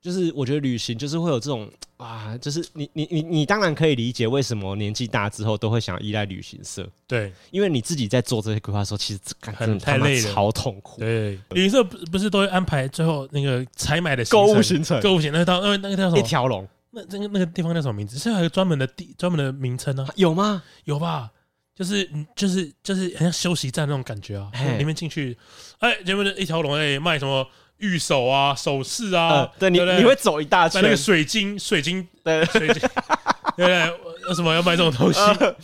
[0.00, 1.68] 就是我觉得旅行就是会有这种
[1.98, 11.00] 啊，就是你你你你当然可以理解为什么年纪大之后都会想要依赖旅行社，对，因为你自己在做这些规划的时候，其实很太累了，超痛苦。
[11.00, 16.18] 对，旅行社不不是都会安排最后那个采买的购物行程，购物行程到那个那个叫什么？
[16.18, 16.66] 一条龙。
[16.90, 18.16] 那那个那个地方叫什么名字？
[18.16, 20.06] 是有一个专门的地专门的名称呢？
[20.14, 20.62] 有吗？
[20.84, 21.30] 有吧？
[21.74, 25.36] 就是就是就是很像休息站那种感觉啊，里面进去，
[25.78, 27.46] 哎，前面的一条龙哎卖什么？
[27.78, 30.82] 玉手啊，首饰啊，呃、对你你会走一大圈。
[30.82, 32.80] 那个水晶，水晶，对，水晶，
[33.56, 33.90] 对不对？
[34.28, 35.18] 为什么要卖这种东西？
[35.20, 35.56] 呃、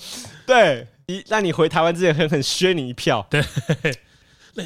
[0.47, 3.27] 对，一让你回台湾之前狠狠削你一票。
[3.29, 3.43] 对，
[4.55, 4.63] 那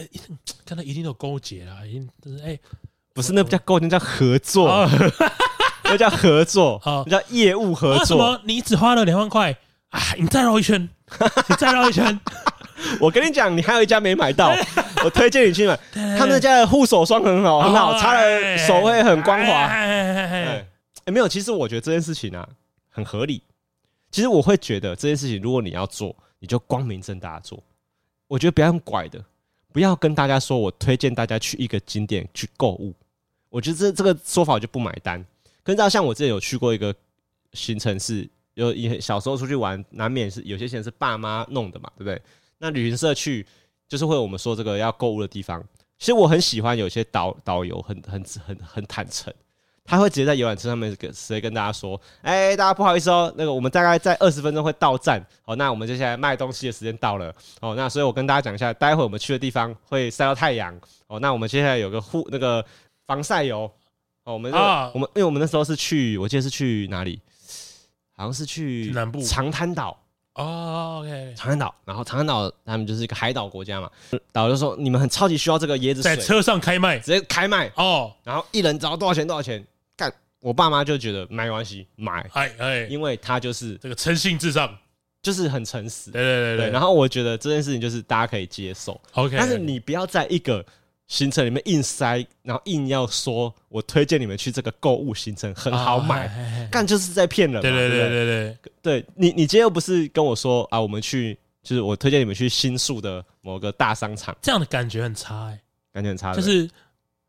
[0.64, 2.59] 看到一定有勾结啊，一定就是哎，
[3.14, 4.88] 不是那不叫勾结，那叫合作，哦、
[5.84, 8.03] 那叫合作，那叫业务合作。
[8.03, 8.40] 啊、什么？
[8.44, 9.57] 你只花了两万块
[9.90, 10.01] 啊？
[10.18, 10.88] 你再绕一圈，
[11.49, 12.20] 你再绕一圈。
[13.00, 14.54] 我跟你讲，你还有一家没买到，
[15.04, 15.78] 我推荐你去买。
[16.18, 19.66] 他们家的护手霜很好，很好，擦了手会很光滑。
[19.66, 20.64] 哎，
[21.06, 22.48] 没有，其实我觉得这件事情啊
[22.90, 23.42] 很合理。
[24.10, 27.62] 其实我会觉得这件事情，如果你要做，你就光明正大做。
[28.26, 29.22] 我觉得不要用拐的，
[29.72, 32.94] 不要跟大家说我推荐大家去一个景点去购物。
[33.50, 35.24] 我觉得这这个说法我就不买单。
[35.62, 36.94] 跟大家像我之前有去过一个
[37.52, 42.20] 行程，是有以小时候出去玩，难免是有些钱是爸妈弄的嘛，对不对？
[42.59, 43.46] 那旅行社去，
[43.88, 45.62] 就是会我们说这个要购物的地方。
[45.98, 49.32] 其实我很喜欢有些导导游很很很很坦诚，
[49.84, 55.20] 他会直接在游览车上面跟直接跟大家说：“哎，大家不好意思哦，那个我们大概在二十分钟会到站。
[55.44, 57.34] 哦，那我们接下来卖东西的时间到了。
[57.61, 60.78] 哦，那所以我跟大家讲一下，待会我们去的地方会晒到太阳。
[61.09, 62.64] 哦，那我们接下来有个护那个
[63.06, 63.70] 防晒油。
[64.24, 67.20] 哦，我们我们因为我们那时候是去，我记得是去哪里？
[68.12, 69.98] 好像是去南部长滩岛。”
[70.39, 73.91] 哦、oh,，OK，长滩岛，然后长滩岛他们就是一个海岛国家嘛，
[74.30, 77.66] 导游就说你们很超级需要这个椰子水，在车上开卖，直接开卖。
[77.74, 78.12] 哦，oh.
[78.22, 79.66] 然后一人只要多少钱多少钱，
[79.97, 84.72] 干，我爸妈就觉得没关系，买，哎哎，因为他就是这个诚信至上，
[85.20, 90.64] 就是很诚实，对对对对，对，然后我觉得这件事情就是大家可以接受，OK，但是你不要在一个。
[91.09, 97.62] 行程里面硬塞，然后硬要说，我推荐你们去这个购物行程很好买，干就是在骗人。
[97.62, 98.24] 对对对对？
[98.26, 105.59] 对，对你你今天又不是跟我说啊，我们去就是我推荐你们去新宿的某个大商场，这样的感觉很差哎，
[105.94, 106.68] 感觉很差，就是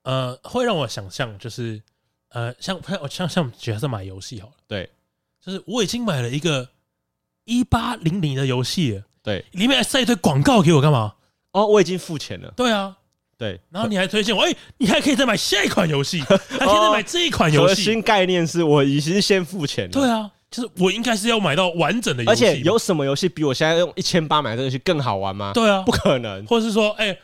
[0.03, 1.81] 呃会让我想象就是
[2.31, 4.89] 呃像我像像假设买游戏好了，对，
[5.39, 6.67] 就是我已经买了一个
[7.45, 11.15] 一八零零的游戏，对，里面还塞一堆广告给我干嘛？
[11.53, 12.97] 哦，我已经付钱了，对啊。
[13.39, 17.73] 对，然后你还推荐我，哎，你还可以再买下一款游戏， 还可以再买这一款游戏。
[17.73, 19.91] 核心概念是我已经先付钱了。
[19.91, 22.45] 对啊，就是我应该是要买到完整的游戏。
[22.45, 25.53] 而且有什么游戏比我现在用一千八买这个游戏更好玩吗？
[25.53, 26.45] 对啊，不可能。
[26.47, 27.17] 或者是说，哎，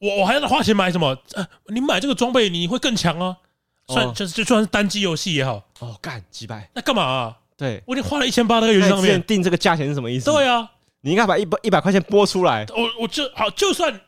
[0.00, 1.16] 我我还要花钱买什么？
[1.32, 3.34] 呃，你买这个装备你会更强啊。
[3.86, 5.62] 算就是就算是单机游戏也好。
[5.78, 6.68] 哦，干几百？
[6.74, 7.34] 那干嘛啊？
[7.56, 10.30] 对，我已经花了一千八那个游戏上面定这个价钱是什么意思？
[10.30, 10.68] 对啊，
[11.00, 12.66] 你应该把一百一百块钱拨出来。
[12.68, 13.98] 我我就好，就算。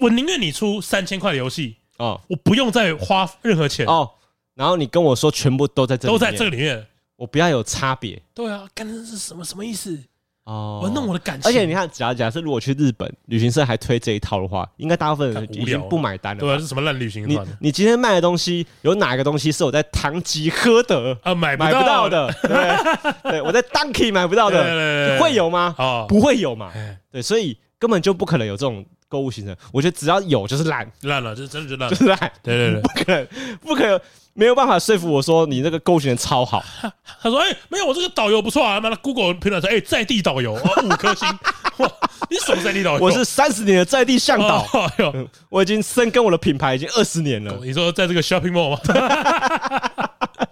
[0.00, 4.10] 我宁愿你出三千块的游戏哦，我不用再花任何钱哦。
[4.54, 6.86] 然后你跟我说全部都在这里面，都在这里面，
[7.16, 8.20] 我不要有差别。
[8.34, 9.98] 对啊，干这是什么什么意思？
[10.44, 11.48] 哦，我弄我的感情。
[11.48, 16.40] 而且你看，假假设如果去日本旅行社还推这一套的话，应该大部分人已经不买单了。
[16.40, 17.46] 对啊，是什么烂旅行团？
[17.46, 22.30] 你你今天卖的东西有哪个东西是我在唐吉诃德啊买买不到的？
[22.42, 25.74] 对，对，我在 Donkey 买不到的， 会有吗？
[25.78, 26.72] 哦，不会有嘛。
[27.10, 28.84] 对，所以根本就不可能有这种。
[29.12, 32.18] 购物行程，我觉得只要有就是烂，烂了，就是真的就烂，就是烂。
[32.42, 33.26] 对对对，不可能，
[33.60, 34.00] 不可能，
[34.32, 36.64] 没有办法说服我说你那个购物行程超好。
[37.20, 41.28] 他说：“哎、欸，没有，我这个导游不错啊。”妈的，Google 评论说：“哎、欸，在地导游，五颗星。
[41.76, 41.92] ”哇，
[42.30, 43.04] 你什么在地导游？
[43.04, 47.58] 我是三十年的在地向导、哦哎，我已经深耕我的品牌已经二十年了。
[47.62, 48.78] 你说在这个 shopping mall 吗？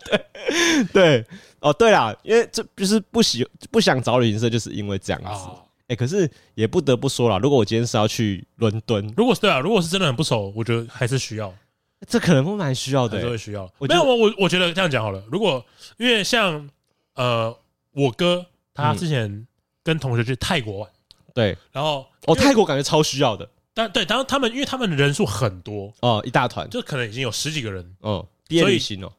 [0.05, 1.25] 对对
[1.61, 5.29] 哦，对啦，因为这就是不喜不想找旅行社，就是因为这样子。
[5.29, 5.59] 哦
[5.91, 11.53] 哎、欸，可是也不得不说了，如果我今天是要去伦敦，如果是对啊，如果是真的很不熟，我觉得还是需要，
[12.07, 13.69] 这可能会蛮需要的、欸，会需要。
[13.81, 15.67] 没有我我我觉得这样讲好了，如果
[15.99, 16.71] 因为像
[17.15, 17.53] 呃
[17.91, 19.49] 我哥他之前
[19.83, 20.91] 跟同学去泰国玩，
[21.35, 29.13] 对，然后哦，泰国感觉超需要的，但对，当他们因为他们的人数很多哦，一大团，就可能已经有十几个人，哦，毕业旅行哦，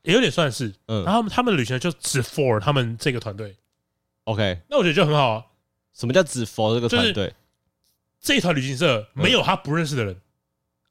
[0.00, 3.54] 也有点算是，嗯，然后他们他们的旅行就只 for 他们这个团队
[4.24, 5.44] ，OK，那我觉得就很好啊。
[5.96, 7.32] 什么叫只 for 这个团队？
[8.20, 10.16] 这一团旅行社没有他不认识的人。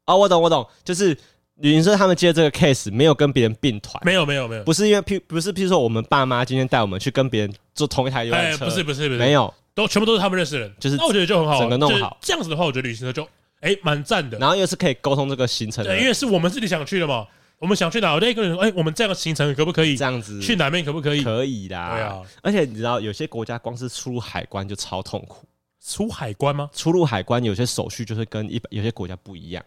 [0.06, 1.16] 哦，我懂我懂，就是。
[1.60, 12.18] 旅行社他们接这个 case 没有跟别人并团，没有没有没有，不是因为譬不是譬如说我们爸妈今天带我们去跟别人坐同一台游览车，不是不是不是，没有，都全部都是他们认识的人，就是那我觉得就很好，整个弄好。
[12.20, 13.26] 这样子的话，我觉得旅行社就
[13.60, 17.26] 哎蛮赞的，然后又是可以沟通这个行程的，对，因为是我们自己想去的嘛，
[17.58, 21.22] 我们想去哪，我就一个人说，哎，我们这样的行程可不可以这样子去哪边可不可以？
[21.22, 25.46] 可以的，对啊，而且你知道有些国家光是出入海关就超痛苦，
[25.82, 26.68] 出海关吗？
[26.74, 29.64] 出入海关有些手续就是跟一般有些国家不一样。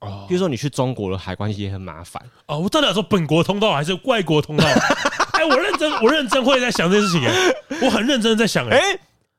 [0.00, 2.58] 哦，比如说你去中国的海关也很麻烦哦。
[2.58, 4.64] 我到底要说本国通道还是外国通道？
[5.34, 8.80] 哎，我认真，我认真会在想这件事情哎，我很认真在想哎，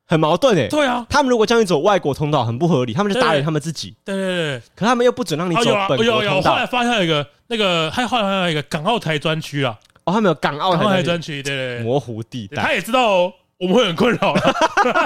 [0.05, 0.67] 很矛盾哎。
[0.67, 3.95] 对啊，他们如果叫你走外国通道，很不合理，他们就打脸他们自己。
[4.03, 6.05] 对对对，可他们又不准让你走本国通道。
[6.05, 9.77] 有有有，后来发现有一个那个，还后来还有一个港澳台专区啊。
[10.05, 12.61] 哦，他们有港澳台专区，对对，模糊地带。
[12.61, 14.33] 他也知道我们会很困扰，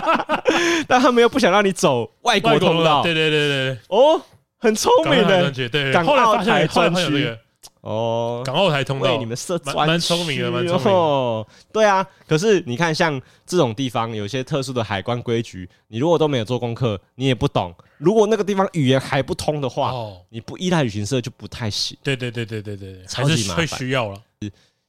[0.88, 3.04] 但他们又不想让你走外国通道。
[3.04, 4.22] 对对对对，哦。
[4.60, 7.32] 很聪明的，对，港澳台专区
[7.88, 11.48] 哦，港澳台通道，你们设专蛮聪明的，蛮聪明哦。
[11.72, 17.74] 对啊，可是你看，像这种地方有些特殊的海关规矩，你如果都没有做功课，你也不懂。
[17.98, 19.94] 如果那个地方语言还不通的话，
[20.28, 21.98] 你不依赖旅行社就不太行。
[22.04, 24.22] 对对对对对对，超级麻烦，会需要了。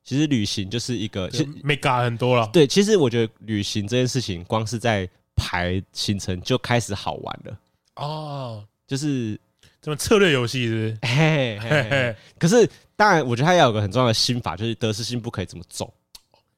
[0.02, 2.50] 其实旅行就是一个，其实没嘎很多了。
[2.52, 7.58] 对，其实我觉得旅行这件事情，光是在排行程就开始好玩了。
[7.94, 9.38] 哦，就是。
[9.80, 11.14] 什么策略游戏是不是？
[11.14, 12.16] 嘿嘿嘿。
[12.36, 12.68] 可是，
[12.98, 15.88] 当然，我觉得他要有个很重要的心法，就是得失心不可以这么重。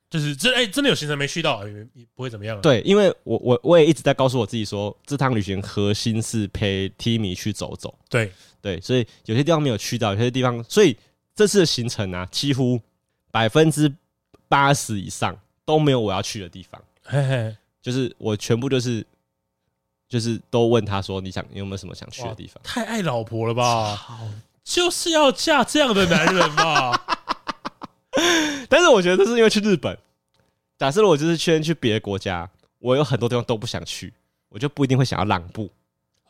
[0.09, 2.59] 就是真哎，真的有行程没去到，也不会怎么样。
[2.63, 7.95] 对，因为我我我也一直在告诉我自己说，这趟旅行核心是陪 Timmy 去走走。
[8.09, 8.33] 对
[8.63, 10.97] 对，所以有些地方没有去到，有些地方，所以
[11.35, 12.81] 这次的行程啊，几乎
[13.31, 13.95] 百分之
[14.49, 16.83] 八十以上都没有我要去的地方。
[17.05, 19.07] 嘿嘿，就是我全部就是。
[20.09, 22.61] 就是都问他说，你想你有没有什么想去的地方？
[22.65, 23.97] 太爱老婆了吧？
[24.71, 26.97] 就是要嫁这样的男人嘛？
[28.69, 29.99] 但是我觉得这是因为去日本。
[30.79, 32.49] 假设我就是先去别的国家，
[32.79, 34.15] 我有很多地方都不想去，
[34.49, 35.69] 我就不一定会想要让步。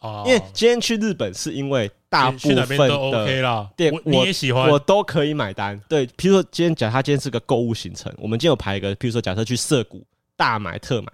[0.01, 5.79] 哦，因为今天去日本是因为大部分的店我你也喜欢，我都可以买单。
[5.87, 10.03] 对，譬如说今天假设他今天是个购物行程，我们今天有排一个，譬如说假设去涩谷
[10.35, 11.13] 大买特买。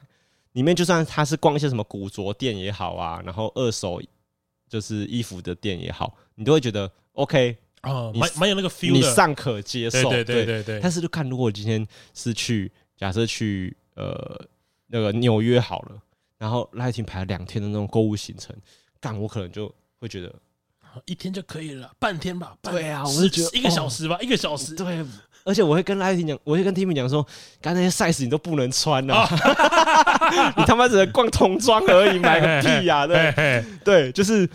[0.53, 4.01] 里面就算他是逛一些什么古着店也好啊，然后二手
[4.70, 10.09] 就是衣服的店也好，你都会觉得 OK 啊，蛮蛮有那个 feel 你尚可接受。
[10.09, 10.81] 对对对对。
[10.81, 14.41] 但是就看，如果今天是去假设去呃
[14.87, 16.01] 那个纽约好了，
[16.39, 18.55] 然后赖廷排了两天的那种购物行程，
[19.01, 20.35] 干我可能就会觉得
[21.05, 22.57] 一天就可以了，半天吧。
[22.62, 24.75] 对啊，我是觉得一个小时吧，一个小时。
[24.75, 25.05] 对。
[25.45, 27.25] 而且我会跟赖廷讲，我会跟 Timmy 讲说，
[27.61, 29.29] 刚才那些 size 你都不能穿啊！
[30.59, 33.07] 你他妈只能逛童装而已， 买个屁呀！
[33.07, 34.51] 对对，就是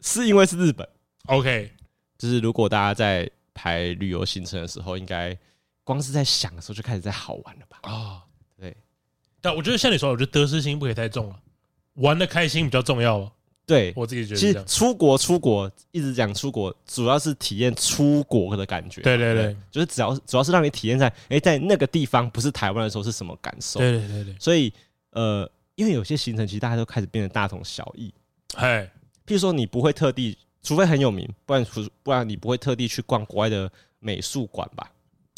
[0.00, 0.88] 是因为是日本
[1.26, 1.72] ，OK，
[2.18, 5.36] 就是如果大家在排旅游行程的时候，应该
[5.84, 7.78] 光是在想的时候就开始在好玩了吧？
[7.82, 8.22] 啊，
[8.58, 8.76] 对。
[9.40, 11.40] 但我觉得像你说，我觉得得失心不可以太重了，
[11.94, 13.32] 玩的开心比较重要。
[13.64, 19.02] 对，我自己觉得，其实出国出国一直讲出国，主要是体验出国的感觉。
[19.02, 23.78] 对对对，就是只要主要是让你体验在哎，在那个地方不是台湾的时候是什么感受。
[23.78, 24.36] 对对对对。
[24.40, 24.72] 所以
[25.10, 28.12] 呃，因为有些行程其实大家都开始变得大同小异。
[28.54, 28.90] 哎，
[29.26, 34.90] 譬如说你不会特地，除非很有名，不然不不然你不会特地去逛国外的美术馆吧？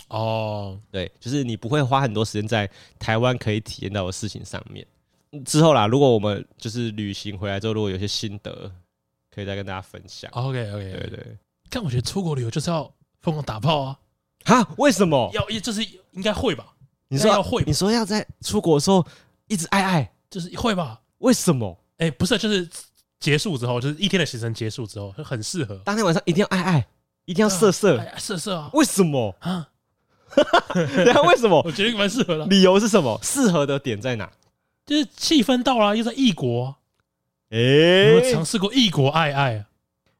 [0.08, 2.68] 哦，对，就是你不会花很多时间在
[2.98, 4.84] 台湾可以体验到的事情上面。
[5.44, 8.72] 之后啦，如果我们就是旅行回来之后，如果有些心得，
[9.32, 10.28] 可以再跟大家分享。
[10.32, 11.38] OK OK，对，对对。
[11.68, 13.98] 但我觉得出国旅游就是要疯狂打炮啊！
[14.44, 14.68] 哈？
[14.78, 15.30] 为什么？
[15.32, 16.74] 要，就是应该会吧？
[17.06, 17.62] 你说要会？
[17.64, 19.06] 你说要在出国的时候
[19.46, 21.00] 一直爱爱，就是会吧？
[21.18, 21.78] 为什么？
[21.98, 22.68] 哎、欸，不是，就是
[23.20, 25.80] 结束之后，就是一天的行程结束之后，就很适合。
[25.84, 26.86] 当天晚上一定要爱爱，
[27.26, 28.70] 一定要色色，啊、色色啊？
[28.72, 29.36] 为什么？
[29.40, 29.68] 啊？
[31.28, 31.60] 为什么？
[31.66, 32.46] 我觉得蛮适合的。
[32.46, 33.20] 理由是什么？
[33.22, 34.30] 适合的点在哪？
[34.86, 36.76] 就是气氛到了，又在异国，
[37.50, 39.66] 哎，有没有尝试过异国爱爱啊？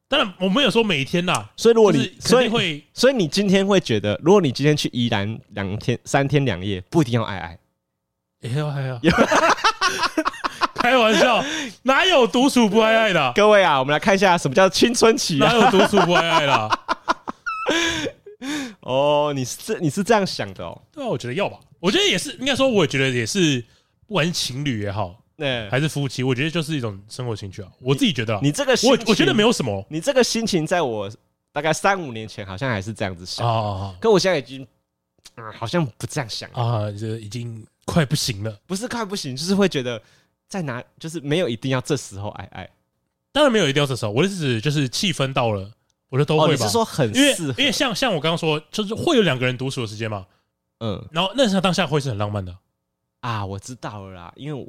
[0.08, 1.50] 当然，我没有说每天啦。
[1.56, 7.58] 所以，如果你所以会，所以你今天会觉得，如果你今天去宜兰两天、三天两夜，不一定要爱爱。
[8.42, 8.98] 哎呦哎呦，
[10.82, 11.44] 开玩笑，
[11.82, 13.32] 哪有独处不爱爱的？
[13.34, 16.70] 各位啊，我们来看一下什么叫青春期，哪有独处不爱爱的？
[18.80, 20.82] 哦，你是这你是这样想的哦？
[20.92, 21.58] 对啊，我觉得要吧。
[21.78, 23.62] 我觉得也是，应该说，我也觉得也是，
[24.06, 27.68] 不管是情侣也好，对，还是夫妻，我觉得就是一种生活情趣啊。
[27.80, 31.10] 我自己觉得，你这个我我觉得没有什么，你这个心情在我
[31.52, 34.66] 大概三五年前好像还是这样子想啊，可我现在已经，
[35.36, 38.58] 嗯，好像不这样想啊，就已经快不行了。
[38.66, 40.00] 不是快不行，就是会觉得
[40.50, 42.68] 在哪，就是没有一定要这时候爱爱。
[43.32, 45.70] 当然没有一定要这时候，我的意思就是气氛到了，
[46.08, 46.52] 我觉得都会吧。
[46.52, 50.26] 你是说很因为因为像像我刚刚说，就是会有两个人独处的时间嘛。
[50.80, 52.52] 嗯，然后那时候当下会是很浪漫的
[53.20, 54.66] 啊，我知道了啦，因为我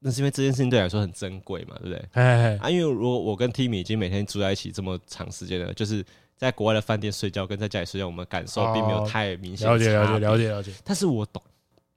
[0.00, 2.08] 那是因为这件事情对我来说很珍贵嘛，对不对？
[2.14, 6.04] 哎啊，因为如果我跟 Timmy 已经每天住在一起这么长时间了，就是
[6.36, 9.68] 在国外的饭店睡觉跟在家里睡觉，我们感受并没有太明显。
[9.68, 10.72] 了解了解了解了解。
[10.82, 11.40] 但是我懂，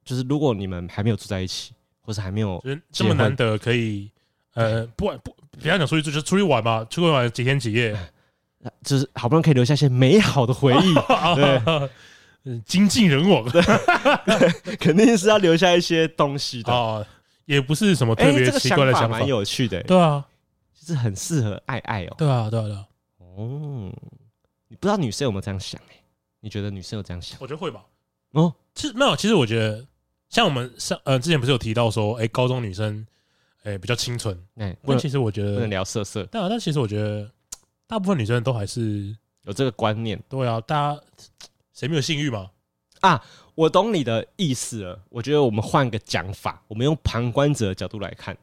[0.05, 1.73] 就是如果你们还没有住在一起，
[2.03, 4.11] 或是还没有这么难得可以，
[4.53, 7.97] 呃，不不不要讲出去住，就是出去玩嘛，出去玩几天几夜，
[8.83, 10.93] 就是好不容易可以留下一些美好的回忆，
[11.35, 11.89] 对。
[12.45, 13.41] 嗯，精尽人亡，
[14.77, 17.07] 肯定是要留下一些东西的哦，
[17.45, 19.81] 也不是什么特别奇怪的想法，蛮有趣的。
[19.83, 20.25] 对啊，
[20.77, 22.13] 就是很适合爱爱哦。
[22.17, 22.85] 对啊，对啊，对啊。
[23.19, 23.89] 哦，
[24.67, 25.79] 你不知道女生有没有这样想？
[25.89, 25.95] 哎，
[26.41, 27.37] 你觉得女生有这样想？
[27.39, 27.81] 我觉得会吧。
[28.31, 29.87] 哦，其实没有，其实我觉得
[30.33, 33.05] 像我们上呃之前不是有提到说，哎，高中女生
[33.61, 36.27] 哎比较清纯，哎，但其实我觉得不能聊色色。
[36.31, 37.29] 但但其实我觉得
[37.85, 40.21] 大部分女生都还是有这个观念。
[40.27, 41.01] 对啊，大家。
[41.75, 42.51] 谁没有性欲吗？
[43.01, 43.19] 啊，
[43.55, 44.99] 我懂你的意思了。
[45.09, 48.37] 我觉得我们换个讲法，我们用旁观者的角度来看。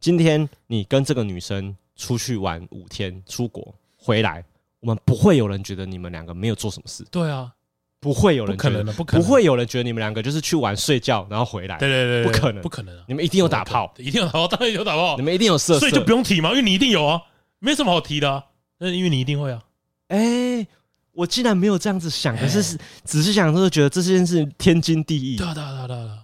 [0.00, 4.42] 今天你跟这个女生出去玩五天，出国回来，
[4.80, 7.04] 我们不会有人觉得你们两个没有做什么事。
[7.10, 7.54] 对啊，
[8.00, 11.76] 不会有人可能的，不可能，不会有人觉得你们两个就是去玩睡觉，然后回来。
[11.78, 13.04] 对对对，不可能，不可能啊！
[13.06, 15.16] 你们一定有打炮，一定有打炮， 当然有打炮。
[15.16, 17.20] 你们一定有色，所以就不用提嘛，因为你一定有啊，
[17.58, 18.44] 没什么好提的啊。
[18.78, 19.60] 那因为你一定会啊，
[20.08, 20.66] 哎。
[21.12, 25.36] 我竟然没有这样子想，可是是只是想，就是觉得这件事天经地义。
[25.36, 26.18] 对啊，对啊，对啊，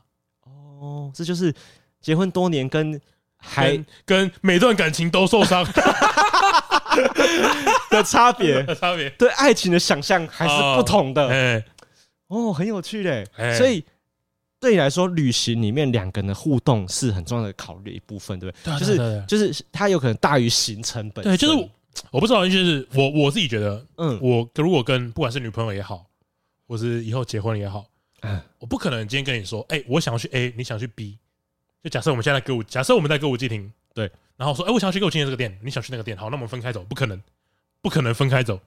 [0.45, 1.53] 哦，这就是
[2.01, 2.99] 结婚多年跟
[3.37, 5.65] 还跟每段感情都受伤
[7.91, 11.29] 的差别， 差别对爱情的想象还是不同的。
[11.29, 11.65] 哎，
[12.29, 13.27] 哦，很有趣嘞。
[13.57, 13.85] 所以
[14.61, 18.79] 对你来说，旅行里面两个人的互动是很重要的考虑一部分，对不对？
[18.79, 21.33] 就是就是它有可能大于行程本身。
[21.33, 21.69] 对，就是。
[22.11, 26.05] 我不知道，就是我我自己觉得，嗯，我如果跟不管是女朋友也好，
[26.69, 27.87] 或是以后结婚也好，
[28.21, 31.17] 嗯，我不可能今天跟你说，哎，我想要去 A，你想去 B，
[31.83, 37.21] 就假设我们现在歌舞，假设我们在歌舞伎町，对，然后说，哎，我想要去歌舞伎町这个店，你想去那个店，好，那我们分开走，不可能，
[37.83, 38.61] 不可能分开走。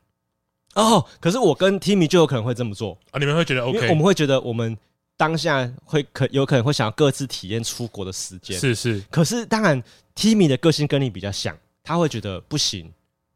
[0.76, 3.90] 哦，可是我跟 Timmy 就有可能会这么做啊，你们会觉得 OK？
[3.90, 4.78] 我们会觉得我们
[5.18, 9.04] 当下会可有可能会想要各自体验出国的时间，是是。
[9.10, 9.82] 可是当然
[10.16, 12.92] ，Timmy 的个性跟你比较像，他会觉得不行。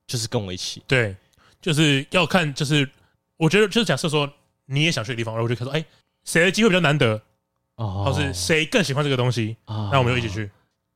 [0.06, 1.16] 就是跟我一起，对，
[1.62, 2.88] 就是要看，就是
[3.38, 4.30] 我觉得，就是假设说
[4.66, 5.84] 你也想去的地方，然后我就可以说，哎，
[6.26, 7.20] 谁的机会比较难得，
[7.76, 10.52] 哦，或是谁更喜欢这个东西，那我们就一起去。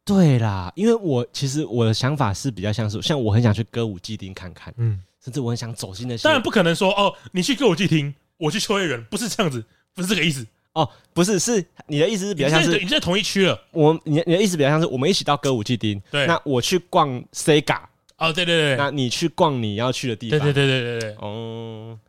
[0.08, 6.24] 对啦，因为我其实我的想法是比较像是，像我很想去歌舞伎町看看，嗯，甚至我很想走进那些。
[6.24, 10.47] 当然不可能说，哦，你去歌舞伎町，我去秋叶原，不是这样子，不是这个意思。
[10.74, 13.60] 哦，不是，是你的意思是比较像是你在同一区了。
[13.72, 17.82] 我，你你的意思比较像是我们一起到歌舞伎町，对，那我去逛 Sega。
[18.18, 21.99] 哦，对对对，那你去逛你要去的地方，对对对对对对，哦，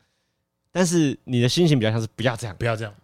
[0.70, 2.94] 但是你的心情比较像是不要这样，不要这样，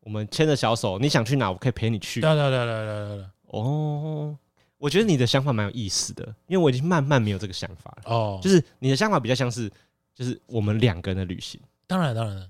[0.00, 2.20] 我们牵着小手，你想去哪，我可以陪你去。
[2.20, 4.36] 对对对对对对对，哦，
[4.78, 8.12] 我觉得你的想法蛮有意思的，因为我已经慢慢没有这个想法了。
[8.12, 9.70] 哦，就是你的想法比较像是，
[10.14, 11.60] 就是我们两个人的旅行。
[11.86, 12.46] 当然当然了，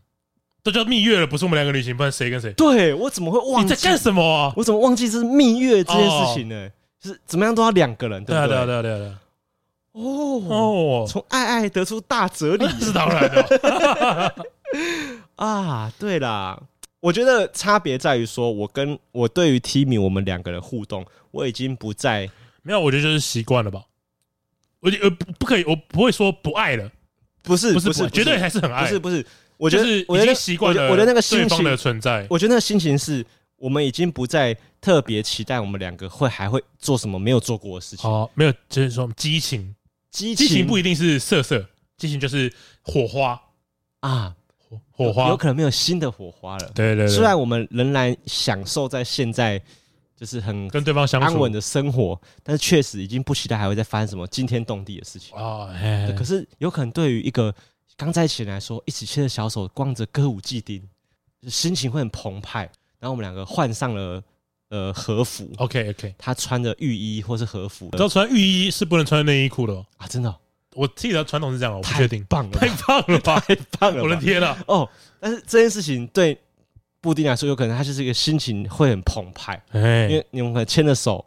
[0.63, 2.53] 都叫蜜月了，不是我们两个旅行，不然谁跟谁？
[2.53, 3.63] 对，我怎么会忘记？
[3.63, 4.53] 你在干什么啊？
[4.57, 6.71] 我怎么忘记这是蜜月这件事情呢？
[7.01, 8.57] 就是怎么样都要两个人，对不对？
[8.57, 9.13] 对对对对。
[9.93, 14.35] 哦哦，从爱爱得出大哲理 是当然的
[15.35, 15.93] 啊！
[15.99, 16.61] 对啦，
[17.01, 22.31] 我觉得差别在于说，我跟我对于 Timmy 我们两个人互动，我已经不再
[22.63, 23.83] 没有，我觉得就是习惯了吧。
[24.81, 26.91] 我呃不不可以，我不会说不爱了，
[27.43, 29.25] 不是不是不是，绝对还是很爱，不是不是。
[29.57, 33.25] 我觉得我已经习惯了，我的那个心情的存在，我觉得那个心情是
[33.57, 38.09] 我们已经不再特别期待我们两个会还会做什么没有做过的事情。
[38.09, 39.75] 哦，没有，就是说激情。
[40.11, 43.41] 激情，激情不一定是色色，激情就是火花
[44.01, 44.35] 啊，
[45.07, 46.71] 火火花有，有可能没有新的火花了。
[46.75, 49.61] 对对对，虽然我们仍然享受在现在
[50.17, 55.69] 就是很跟对方相处安稳的生活，但是确实已经不期待还会再发生什么惊天动地的事情啊。
[56.17, 57.55] 可是有可能对于一个
[57.97, 60.83] 刚在一起来说，一起牵着小手逛着歌舞伎町，
[61.49, 62.71] 心情会很澎湃。
[62.99, 64.23] 然后我们两个换上了。
[64.73, 70.07] 呃，和服，OK OK，他穿着浴衣或是和服，你知道穿浴衣是不能穿内衣裤的啊？
[70.07, 70.33] 真的，
[70.75, 72.25] 我记得传统是这样，我不确定。
[72.29, 74.03] 棒了， 太棒了吧， 太棒了！
[74.03, 74.57] 我的天呐！
[74.67, 76.39] 哦，但是这件事情对
[77.01, 81.25] 布丁来说，有可能他就是一个心情会很澎湃，哎，因为你们可能牵着手，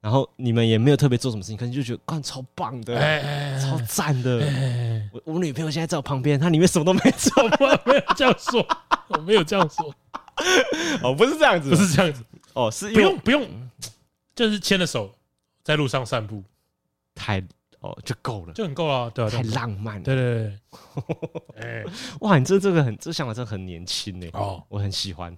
[0.00, 4.44] 然后你们也没有特别做什么事情，可能就觉得干超棒的，哎，超赞的。
[4.46, 8.66] 哎，我我女朋友现在在我旁边，她里面什么都没做，我没有这样说，
[9.08, 9.92] 我没有这样说，
[11.02, 12.22] 哦，不是这样子，不是这样子，
[12.52, 13.44] 哦，是不用不用，
[14.36, 15.12] 就是牵着手
[15.64, 16.44] 在路上散步，
[17.14, 17.42] 太
[17.84, 20.58] 哦就够了，就很够了，对，太浪漫了，对对
[21.60, 21.84] 对， 哎，
[22.20, 25.36] 哇，你这这个很这想法真的很年轻呢，哦，我很喜欢。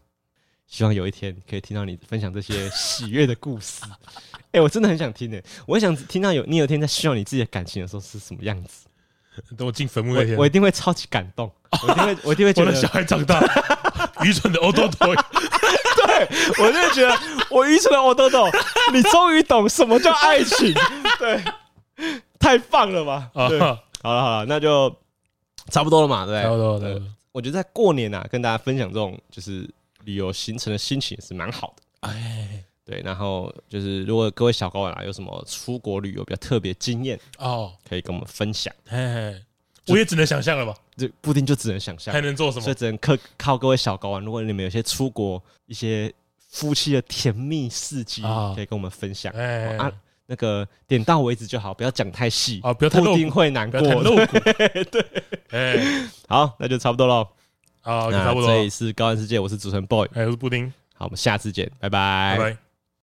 [0.69, 3.83] 希望有一天可以听到你分享这些喜悦的故事。
[4.51, 8.87] 哎、欸，我真的很想听呢，我很想听到有你有一天在需要你自己的感情的时候是什么样子。
[9.57, 11.49] 等我进坟墓那天，我一定会超级感动。
[11.83, 13.41] 我一定会，我一定会觉得我的小孩长大，
[14.25, 15.15] 愚蠢的欧豆豆。
[15.15, 16.29] 对，
[16.59, 17.17] 我就会觉得
[17.51, 18.49] 我愚蠢的欧豆豆，
[18.93, 20.75] 你终于懂什么叫爱情。
[21.19, 21.45] 对，
[22.39, 23.31] 太棒了吧？
[23.49, 24.95] 对，好了好了，那就
[25.71, 26.43] 差不多了嘛，对不对？
[26.43, 27.03] 差不多，对。
[27.33, 29.69] 我觉得在过年啊，跟大家分享这种就是。
[30.07, 38.73] 旅游行程的心情也是蛮好的，哎，对，然后就是如果各位小高玩啊有什么出国旅游比较特别经验哦，可以跟我们分享。
[38.87, 39.35] 哎，
[39.89, 42.63] 我也只能想象了吧，这布丁就只能想象，还能做什么？
[42.63, 44.25] 所以只能靠靠各位小高玩。
[44.25, 46.15] 如果你们有些出国一些
[46.51, 48.23] 夫妻的甜蜜事迹，
[48.55, 49.33] 可以跟我们分享。
[49.35, 49.93] 哎，啊，
[50.27, 53.81] 那个点到为止就好，不要讲太细啊，不要太露骨，布丁会难过。
[54.91, 55.07] 对，
[55.51, 57.29] 哎，好，那就差不多喽。
[57.81, 58.49] 好，差不多。
[58.49, 60.73] 这里是高安世界，我是主持人 boy，我是布丁。
[60.95, 62.37] 好，我们下次见，拜拜。
[62.39, 62.66] 拜拜。